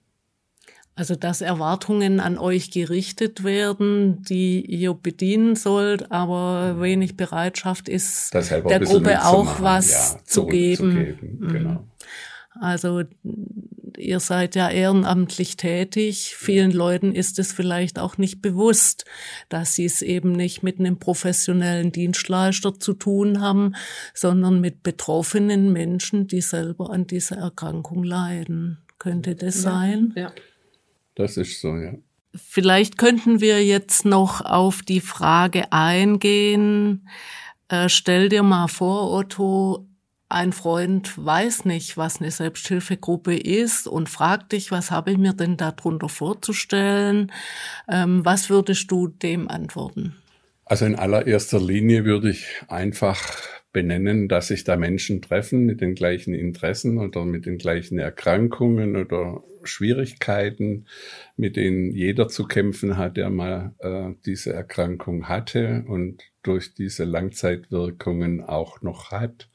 Also, 0.95 1.15
dass 1.15 1.41
Erwartungen 1.41 2.19
an 2.19 2.37
euch 2.37 2.69
gerichtet 2.69 3.43
werden, 3.43 4.21
die 4.29 4.63
ihr 4.63 4.93
bedienen 4.93 5.55
sollt, 5.55 6.11
aber 6.11 6.79
wenig 6.79 7.17
Bereitschaft 7.17 7.89
ist, 7.89 8.31
der 8.31 8.79
Gruppe 8.79 9.25
auch 9.25 9.59
was 9.59 10.13
ja, 10.13 10.19
zu 10.23 10.45
geben. 10.45 10.91
zurückzugeben, 10.91 11.37
Mhm. 11.39 11.51
Genau. 11.51 11.87
Also 12.59 13.03
ihr 13.97 14.19
seid 14.19 14.55
ja 14.55 14.69
ehrenamtlich 14.69 15.57
tätig. 15.57 16.35
Vielen 16.35 16.71
Leuten 16.71 17.13
ist 17.13 17.39
es 17.39 17.51
vielleicht 17.51 17.99
auch 17.99 18.17
nicht 18.17 18.41
bewusst, 18.41 19.05
dass 19.49 19.75
sie 19.75 19.85
es 19.85 20.01
eben 20.01 20.31
nicht 20.31 20.63
mit 20.63 20.79
einem 20.79 20.99
professionellen 20.99 21.91
Dienstleister 21.91 22.79
zu 22.79 22.93
tun 22.93 23.41
haben, 23.41 23.75
sondern 24.13 24.61
mit 24.61 24.83
betroffenen 24.83 25.73
Menschen, 25.73 26.27
die 26.27 26.41
selber 26.41 26.89
an 26.91 27.07
dieser 27.07 27.37
Erkrankung 27.37 28.03
leiden. 28.03 28.79
Könnte 28.99 29.35
das 29.35 29.61
sein? 29.61 30.13
Ja. 30.15 30.31
Das 31.15 31.37
ist 31.37 31.61
so, 31.61 31.75
ja. 31.75 31.93
Vielleicht 32.35 32.97
könnten 32.97 33.41
wir 33.41 33.63
jetzt 33.63 34.05
noch 34.05 34.41
auf 34.41 34.81
die 34.81 35.01
Frage 35.01 35.71
eingehen. 35.71 37.07
Äh, 37.67 37.89
stell 37.89 38.29
dir 38.29 38.41
mal 38.41 38.67
vor, 38.67 39.11
Otto, 39.11 39.87
ein 40.33 40.51
Freund 40.51 41.13
weiß 41.17 41.65
nicht, 41.65 41.95
was 41.95 42.19
eine 42.19 42.31
Selbsthilfegruppe 42.31 43.35
ist 43.35 43.87
und 43.87 44.09
fragt 44.09 44.51
dich, 44.51 44.71
was 44.71 44.91
habe 44.91 45.11
ich 45.11 45.17
mir 45.17 45.33
denn 45.33 45.57
darunter 45.57 46.09
vorzustellen? 46.09 47.31
Ähm, 47.87 48.25
was 48.25 48.49
würdest 48.49 48.89
du 48.91 49.07
dem 49.07 49.47
antworten? 49.47 50.15
Also 50.65 50.85
in 50.85 50.95
allererster 50.95 51.59
Linie 51.59 52.05
würde 52.05 52.31
ich 52.31 52.45
einfach 52.67 53.19
benennen, 53.73 54.27
dass 54.27 54.47
sich 54.47 54.63
da 54.63 54.77
Menschen 54.77 55.21
treffen 55.21 55.65
mit 55.65 55.81
den 55.81 55.95
gleichen 55.95 56.33
Interessen 56.33 56.97
oder 56.97 57.25
mit 57.25 57.45
den 57.45 57.57
gleichen 57.57 57.99
Erkrankungen 57.99 58.95
oder 58.95 59.43
Schwierigkeiten, 59.63 60.85
mit 61.37 61.55
denen 61.55 61.91
jeder 61.91 62.27
zu 62.27 62.45
kämpfen 62.45 62.97
hat, 62.97 63.17
der 63.17 63.29
mal 63.29 63.73
äh, 63.79 64.15
diese 64.25 64.53
Erkrankung 64.53 65.27
hatte 65.27 65.85
und 65.87 66.23
durch 66.43 66.73
diese 66.73 67.03
Langzeitwirkungen 67.03 68.41
auch 68.41 68.81
noch 68.81 69.11
hat. 69.11 69.49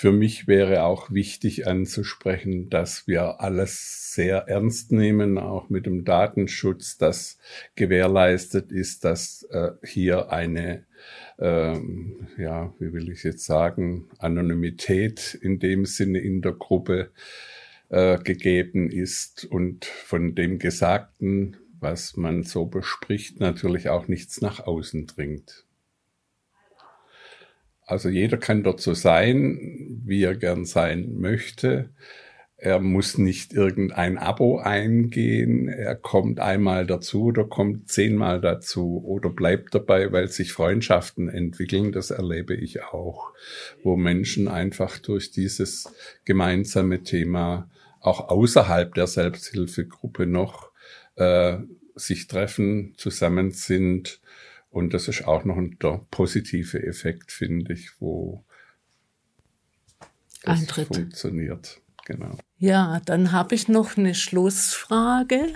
Für 0.00 0.12
mich 0.12 0.46
wäre 0.46 0.84
auch 0.84 1.10
wichtig 1.10 1.66
anzusprechen, 1.66 2.70
dass 2.70 3.08
wir 3.08 3.40
alles 3.40 4.14
sehr 4.14 4.46
ernst 4.46 4.92
nehmen, 4.92 5.38
auch 5.38 5.70
mit 5.70 5.86
dem 5.86 6.04
Datenschutz, 6.04 6.98
dass 6.98 7.36
gewährleistet 7.74 8.70
ist, 8.70 9.04
dass 9.04 9.42
äh, 9.50 9.72
hier 9.82 10.30
eine, 10.30 10.86
ähm, 11.40 12.28
ja, 12.38 12.72
wie 12.78 12.92
will 12.92 13.10
ich 13.10 13.24
jetzt 13.24 13.44
sagen, 13.44 14.08
Anonymität 14.20 15.36
in 15.42 15.58
dem 15.58 15.84
Sinne 15.84 16.20
in 16.20 16.42
der 16.42 16.52
Gruppe 16.52 17.10
äh, 17.88 18.18
gegeben 18.18 18.88
ist 18.92 19.46
und 19.46 19.84
von 19.84 20.36
dem 20.36 20.60
Gesagten, 20.60 21.56
was 21.80 22.16
man 22.16 22.44
so 22.44 22.66
bespricht, 22.66 23.40
natürlich 23.40 23.88
auch 23.88 24.06
nichts 24.06 24.40
nach 24.42 24.60
außen 24.60 25.08
dringt. 25.08 25.64
Also 27.88 28.10
jeder 28.10 28.36
kann 28.36 28.62
dort 28.62 28.82
so 28.82 28.92
sein, 28.92 30.02
wie 30.04 30.22
er 30.22 30.36
gern 30.36 30.66
sein 30.66 31.14
möchte. 31.16 31.88
Er 32.58 32.80
muss 32.80 33.16
nicht 33.16 33.54
irgendein 33.54 34.18
Abo 34.18 34.58
eingehen. 34.58 35.68
Er 35.68 35.94
kommt 35.94 36.38
einmal 36.38 36.86
dazu 36.86 37.24
oder 37.24 37.44
kommt 37.44 37.88
zehnmal 37.88 38.42
dazu 38.42 39.02
oder 39.06 39.30
bleibt 39.30 39.74
dabei, 39.74 40.12
weil 40.12 40.28
sich 40.28 40.52
Freundschaften 40.52 41.30
entwickeln. 41.30 41.90
Das 41.90 42.10
erlebe 42.10 42.54
ich 42.54 42.82
auch, 42.82 43.32
wo 43.82 43.96
Menschen 43.96 44.48
einfach 44.48 44.98
durch 44.98 45.30
dieses 45.30 45.90
gemeinsame 46.26 47.02
Thema 47.04 47.70
auch 48.00 48.28
außerhalb 48.28 48.92
der 48.92 49.06
Selbsthilfegruppe 49.06 50.26
noch 50.26 50.72
äh, 51.16 51.56
sich 51.94 52.26
treffen, 52.26 52.92
zusammen 52.98 53.50
sind. 53.50 54.20
Und 54.70 54.94
das 54.94 55.08
ist 55.08 55.26
auch 55.26 55.44
noch 55.44 55.56
ein 55.56 55.78
der 55.82 56.06
positive 56.10 56.82
Effekt, 56.82 57.32
finde 57.32 57.72
ich, 57.72 58.00
wo 58.00 58.44
das 60.42 60.60
Eintritt. 60.60 60.88
funktioniert. 60.88 61.80
Genau. 62.04 62.38
Ja, 62.58 63.00
dann 63.04 63.32
habe 63.32 63.54
ich 63.54 63.68
noch 63.68 63.96
eine 63.96 64.14
Schlussfrage. 64.14 65.52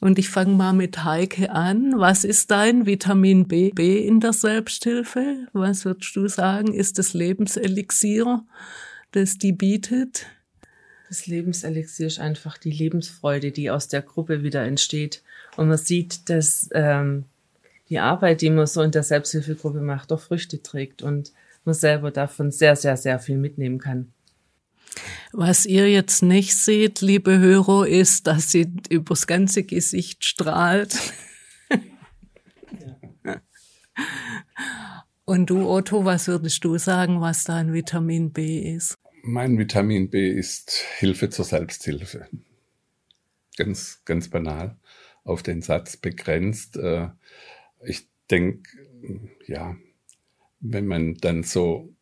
Und 0.00 0.18
ich 0.18 0.28
fange 0.28 0.54
mal 0.54 0.72
mit 0.72 1.04
Heike 1.04 1.50
an. 1.50 1.98
Was 1.98 2.24
ist 2.24 2.50
dein 2.50 2.86
Vitamin 2.86 3.46
B, 3.46 3.70
B 3.70 4.06
in 4.06 4.20
der 4.20 4.32
Selbsthilfe? 4.32 5.46
Was 5.52 5.84
würdest 5.84 6.14
du 6.16 6.26
sagen, 6.28 6.72
ist 6.72 6.98
das 6.98 7.14
Lebenselixier, 7.14 8.44
das 9.12 9.38
die 9.38 9.52
bietet? 9.52 10.26
Das 11.08 11.26
Lebenselixier 11.26 12.06
ist 12.06 12.18
einfach 12.18 12.58
die 12.58 12.70
Lebensfreude, 12.70 13.52
die 13.52 13.70
aus 13.70 13.88
der 13.88 14.02
Gruppe 14.02 14.42
wieder 14.42 14.64
entsteht. 14.64 15.22
Und 15.56 15.68
man 15.68 15.78
sieht, 15.78 16.28
dass 16.28 16.68
ähm, 16.72 17.26
die 17.88 17.98
Arbeit, 17.98 18.40
die 18.40 18.50
man 18.50 18.66
so 18.66 18.82
in 18.82 18.90
der 18.90 19.02
Selbsthilfegruppe 19.02 19.80
macht, 19.80 20.10
doch 20.10 20.20
Früchte 20.20 20.62
trägt 20.62 21.02
und 21.02 21.32
man 21.64 21.74
selber 21.74 22.10
davon 22.10 22.50
sehr, 22.50 22.76
sehr, 22.76 22.96
sehr 22.96 23.18
viel 23.18 23.36
mitnehmen 23.36 23.78
kann. 23.78 24.12
Was 25.32 25.66
ihr 25.66 25.90
jetzt 25.90 26.22
nicht 26.22 26.56
seht, 26.56 27.00
liebe 27.00 27.38
Hörer, 27.38 27.88
ist, 27.88 28.26
dass 28.26 28.50
sie 28.52 28.72
übers 28.88 29.26
ganze 29.26 29.64
Gesicht 29.64 30.24
strahlt. 30.24 30.96
Ja. 33.24 33.40
Und 35.24 35.50
du, 35.50 35.68
Otto, 35.68 36.04
was 36.04 36.28
würdest 36.28 36.64
du 36.64 36.78
sagen, 36.78 37.20
was 37.20 37.44
dein 37.44 37.72
Vitamin 37.72 38.32
B 38.32 38.74
ist? 38.74 38.96
Mein 39.22 39.58
Vitamin 39.58 40.10
B 40.10 40.30
ist 40.30 40.84
Hilfe 40.98 41.30
zur 41.30 41.46
Selbsthilfe. 41.46 42.28
Ganz, 43.56 44.02
ganz 44.04 44.28
banal 44.28 44.76
auf 45.24 45.42
den 45.42 45.62
Satz 45.62 45.96
begrenzt. 45.96 46.76
Äh, 46.76 47.08
ich 47.84 48.08
denke, 48.30 48.62
ja, 49.46 49.76
wenn 50.60 50.86
man 50.86 51.14
dann 51.14 51.42
so 51.42 51.94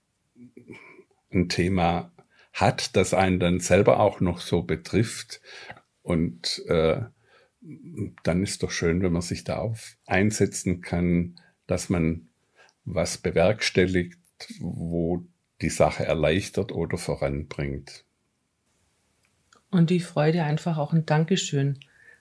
ein 1.31 1.49
Thema 1.49 2.13
hat, 2.53 2.97
das 2.97 3.15
einen 3.15 3.41
dann 3.41 3.61
selber 3.61 4.01
auch 4.01 4.21
noch 4.21 4.41
so 4.41 4.63
betrifft 4.63 5.41
und 6.03 6.63
äh, 6.67 7.03
dann 8.23 8.43
ist 8.43 8.63
doch 8.63 8.71
schön, 8.71 9.03
wenn 9.03 9.13
man 9.13 9.23
sich 9.23 9.45
darauf 9.45 9.97
einsetzen 10.07 10.81
kann, 10.81 11.37
dass 11.67 11.89
man 11.89 12.29
was 12.85 13.19
bewerkstelligt, 13.19 14.19
wo 14.59 15.25
die 15.61 15.71
Sache 15.71 16.05
erleichtert 16.05 16.73
oder 16.73 16.99
voranbringt. 16.99 18.05
Und 19.71 19.91
die 19.91 20.01
Freude, 20.01 20.43
einfach 20.43 20.77
auch 20.77 20.93
ein 20.93 21.07
Dankeschön 21.07 21.79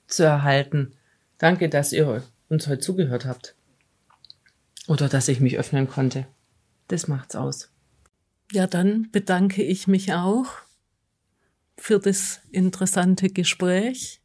zu 0.08 0.24
erhalten. 0.24 0.94
Danke, 1.38 1.68
dass 1.70 1.92
ihr 1.92 2.24
uns 2.52 2.68
heute 2.68 2.80
zugehört 2.80 3.26
habt. 3.26 3.56
Oder 4.88 5.08
dass 5.08 5.28
ich 5.28 5.40
mich 5.40 5.58
öffnen 5.58 5.88
konnte. 5.88 6.28
Das 6.88 7.08
macht's 7.08 7.36
aus. 7.36 7.72
Ja, 8.52 8.68
dann 8.68 9.10
bedanke 9.12 9.64
ich 9.64 9.88
mich 9.88 10.14
auch 10.14 10.48
für 11.78 12.00
das 12.00 12.42
interessante 12.52 13.30
Gespräch. 13.30 14.22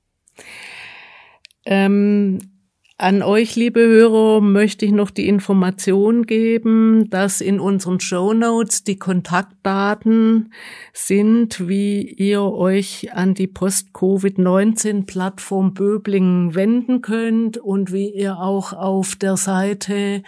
Ähm, 1.64 2.55
an 2.98 3.22
euch, 3.22 3.56
liebe 3.56 3.80
Hörer, 3.80 4.40
möchte 4.40 4.86
ich 4.86 4.92
noch 4.92 5.10
die 5.10 5.28
Information 5.28 6.24
geben, 6.24 7.10
dass 7.10 7.42
in 7.42 7.60
unseren 7.60 8.00
Show 8.00 8.32
Notes 8.32 8.84
die 8.84 8.98
Kontaktdaten 8.98 10.54
sind, 10.94 11.68
wie 11.68 12.00
ihr 12.00 12.40
euch 12.40 13.12
an 13.12 13.34
die 13.34 13.48
Post-Covid-19-Plattform 13.48 15.74
Böblingen 15.74 16.54
wenden 16.54 17.02
könnt 17.02 17.58
und 17.58 17.92
wie 17.92 18.08
ihr 18.08 18.38
auch 18.38 18.72
auf 18.72 19.14
der 19.16 19.36
Seite 19.36 20.22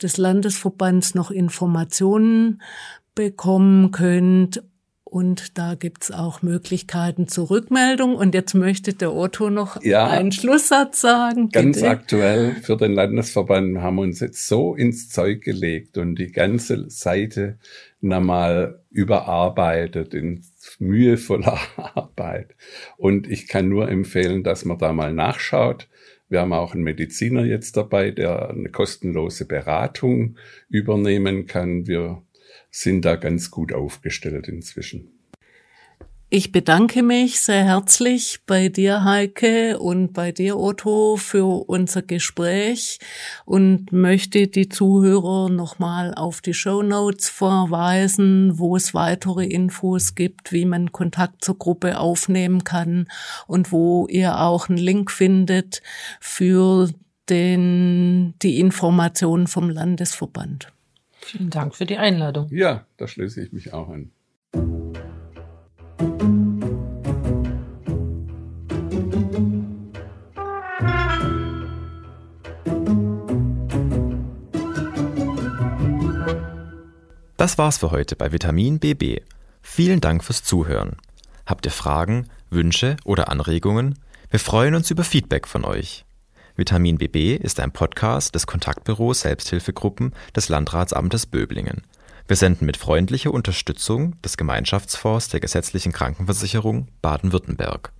des 0.00 0.16
Landesverbands 0.16 1.14
noch 1.14 1.30
Informationen 1.30 2.62
bekommen 3.14 3.90
könnt 3.90 4.62
und 5.14 5.56
da 5.58 5.76
gibt's 5.76 6.10
auch 6.10 6.42
Möglichkeiten 6.42 7.28
zur 7.28 7.48
Rückmeldung. 7.48 8.16
Und 8.16 8.34
jetzt 8.34 8.52
möchte 8.52 8.94
der 8.94 9.14
Otto 9.14 9.48
noch 9.48 9.80
ja, 9.80 10.08
einen 10.08 10.32
Schlusssatz 10.32 11.00
sagen. 11.00 11.50
Ganz 11.50 11.76
bitte. 11.76 11.88
aktuell 11.88 12.56
für 12.56 12.76
den 12.76 12.94
Landesverband 12.94 13.78
haben 13.78 13.94
wir 13.94 14.02
uns 14.02 14.18
jetzt 14.18 14.48
so 14.48 14.74
ins 14.74 15.10
Zeug 15.10 15.42
gelegt 15.42 15.98
und 15.98 16.16
die 16.16 16.32
ganze 16.32 16.90
Seite 16.90 17.58
nochmal 18.00 18.82
überarbeitet 18.90 20.14
in 20.14 20.42
mühevoller 20.80 21.60
Arbeit. 21.76 22.56
Und 22.96 23.30
ich 23.30 23.46
kann 23.46 23.68
nur 23.68 23.88
empfehlen, 23.88 24.42
dass 24.42 24.64
man 24.64 24.78
da 24.78 24.92
mal 24.92 25.12
nachschaut. 25.12 25.86
Wir 26.28 26.40
haben 26.40 26.52
auch 26.52 26.74
einen 26.74 26.82
Mediziner 26.82 27.44
jetzt 27.44 27.76
dabei, 27.76 28.10
der 28.10 28.50
eine 28.50 28.68
kostenlose 28.68 29.46
Beratung 29.46 30.38
übernehmen 30.68 31.46
kann. 31.46 31.86
Wir 31.86 32.20
sind 32.74 33.04
da 33.04 33.14
ganz 33.14 33.50
gut 33.50 33.72
aufgestellt 33.72 34.48
inzwischen. 34.48 35.10
Ich 36.28 36.50
bedanke 36.50 37.04
mich 37.04 37.40
sehr 37.40 37.62
herzlich 37.62 38.40
bei 38.44 38.68
dir, 38.68 39.04
Heike, 39.04 39.78
und 39.78 40.12
bei 40.12 40.32
dir, 40.32 40.58
Otto, 40.58 41.14
für 41.16 41.68
unser 41.68 42.02
Gespräch 42.02 42.98
und 43.44 43.92
möchte 43.92 44.48
die 44.48 44.68
Zuhörer 44.68 45.48
nochmal 45.48 46.12
auf 46.14 46.40
die 46.40 46.54
Show 46.54 46.82
Notes 46.82 47.28
verweisen, 47.28 48.58
wo 48.58 48.74
es 48.74 48.94
weitere 48.94 49.46
Infos 49.46 50.16
gibt, 50.16 50.50
wie 50.50 50.64
man 50.64 50.90
Kontakt 50.90 51.44
zur 51.44 51.56
Gruppe 51.56 52.00
aufnehmen 52.00 52.64
kann 52.64 53.06
und 53.46 53.70
wo 53.70 54.08
ihr 54.08 54.40
auch 54.40 54.68
einen 54.68 54.78
Link 54.78 55.12
findet 55.12 55.82
für 56.18 56.90
den, 57.28 58.34
die 58.42 58.58
Informationen 58.58 59.46
vom 59.46 59.70
Landesverband. 59.70 60.73
Vielen 61.24 61.48
Dank 61.48 61.74
für 61.74 61.86
die 61.86 61.96
Einladung. 61.96 62.48
Ja, 62.50 62.86
da 62.98 63.08
schließe 63.08 63.42
ich 63.42 63.50
mich 63.50 63.72
auch 63.72 63.88
an. 63.88 64.10
Das 77.38 77.56
war's 77.56 77.78
für 77.78 77.90
heute 77.90 78.16
bei 78.16 78.30
Vitamin 78.30 78.78
BB. 78.78 79.22
Vielen 79.62 80.02
Dank 80.02 80.24
fürs 80.24 80.44
Zuhören. 80.44 80.96
Habt 81.46 81.64
ihr 81.64 81.72
Fragen, 81.72 82.28
Wünsche 82.50 82.96
oder 83.04 83.30
Anregungen? 83.30 83.98
Wir 84.28 84.40
freuen 84.40 84.74
uns 84.74 84.90
über 84.90 85.04
Feedback 85.04 85.48
von 85.48 85.64
euch. 85.64 86.04
Vitamin 86.56 86.98
BB 86.98 87.36
ist 87.36 87.58
ein 87.58 87.72
Podcast 87.72 88.36
des 88.36 88.46
Kontaktbüros 88.46 89.22
Selbsthilfegruppen 89.22 90.14
des 90.36 90.48
Landratsamtes 90.48 91.26
Böblingen. 91.26 91.82
Wir 92.28 92.36
senden 92.36 92.64
mit 92.66 92.76
freundlicher 92.76 93.32
Unterstützung 93.32 94.20
des 94.22 94.36
Gemeinschaftsfonds 94.36 95.30
der 95.30 95.40
gesetzlichen 95.40 95.92
Krankenversicherung 95.92 96.86
Baden-Württemberg 97.02 97.94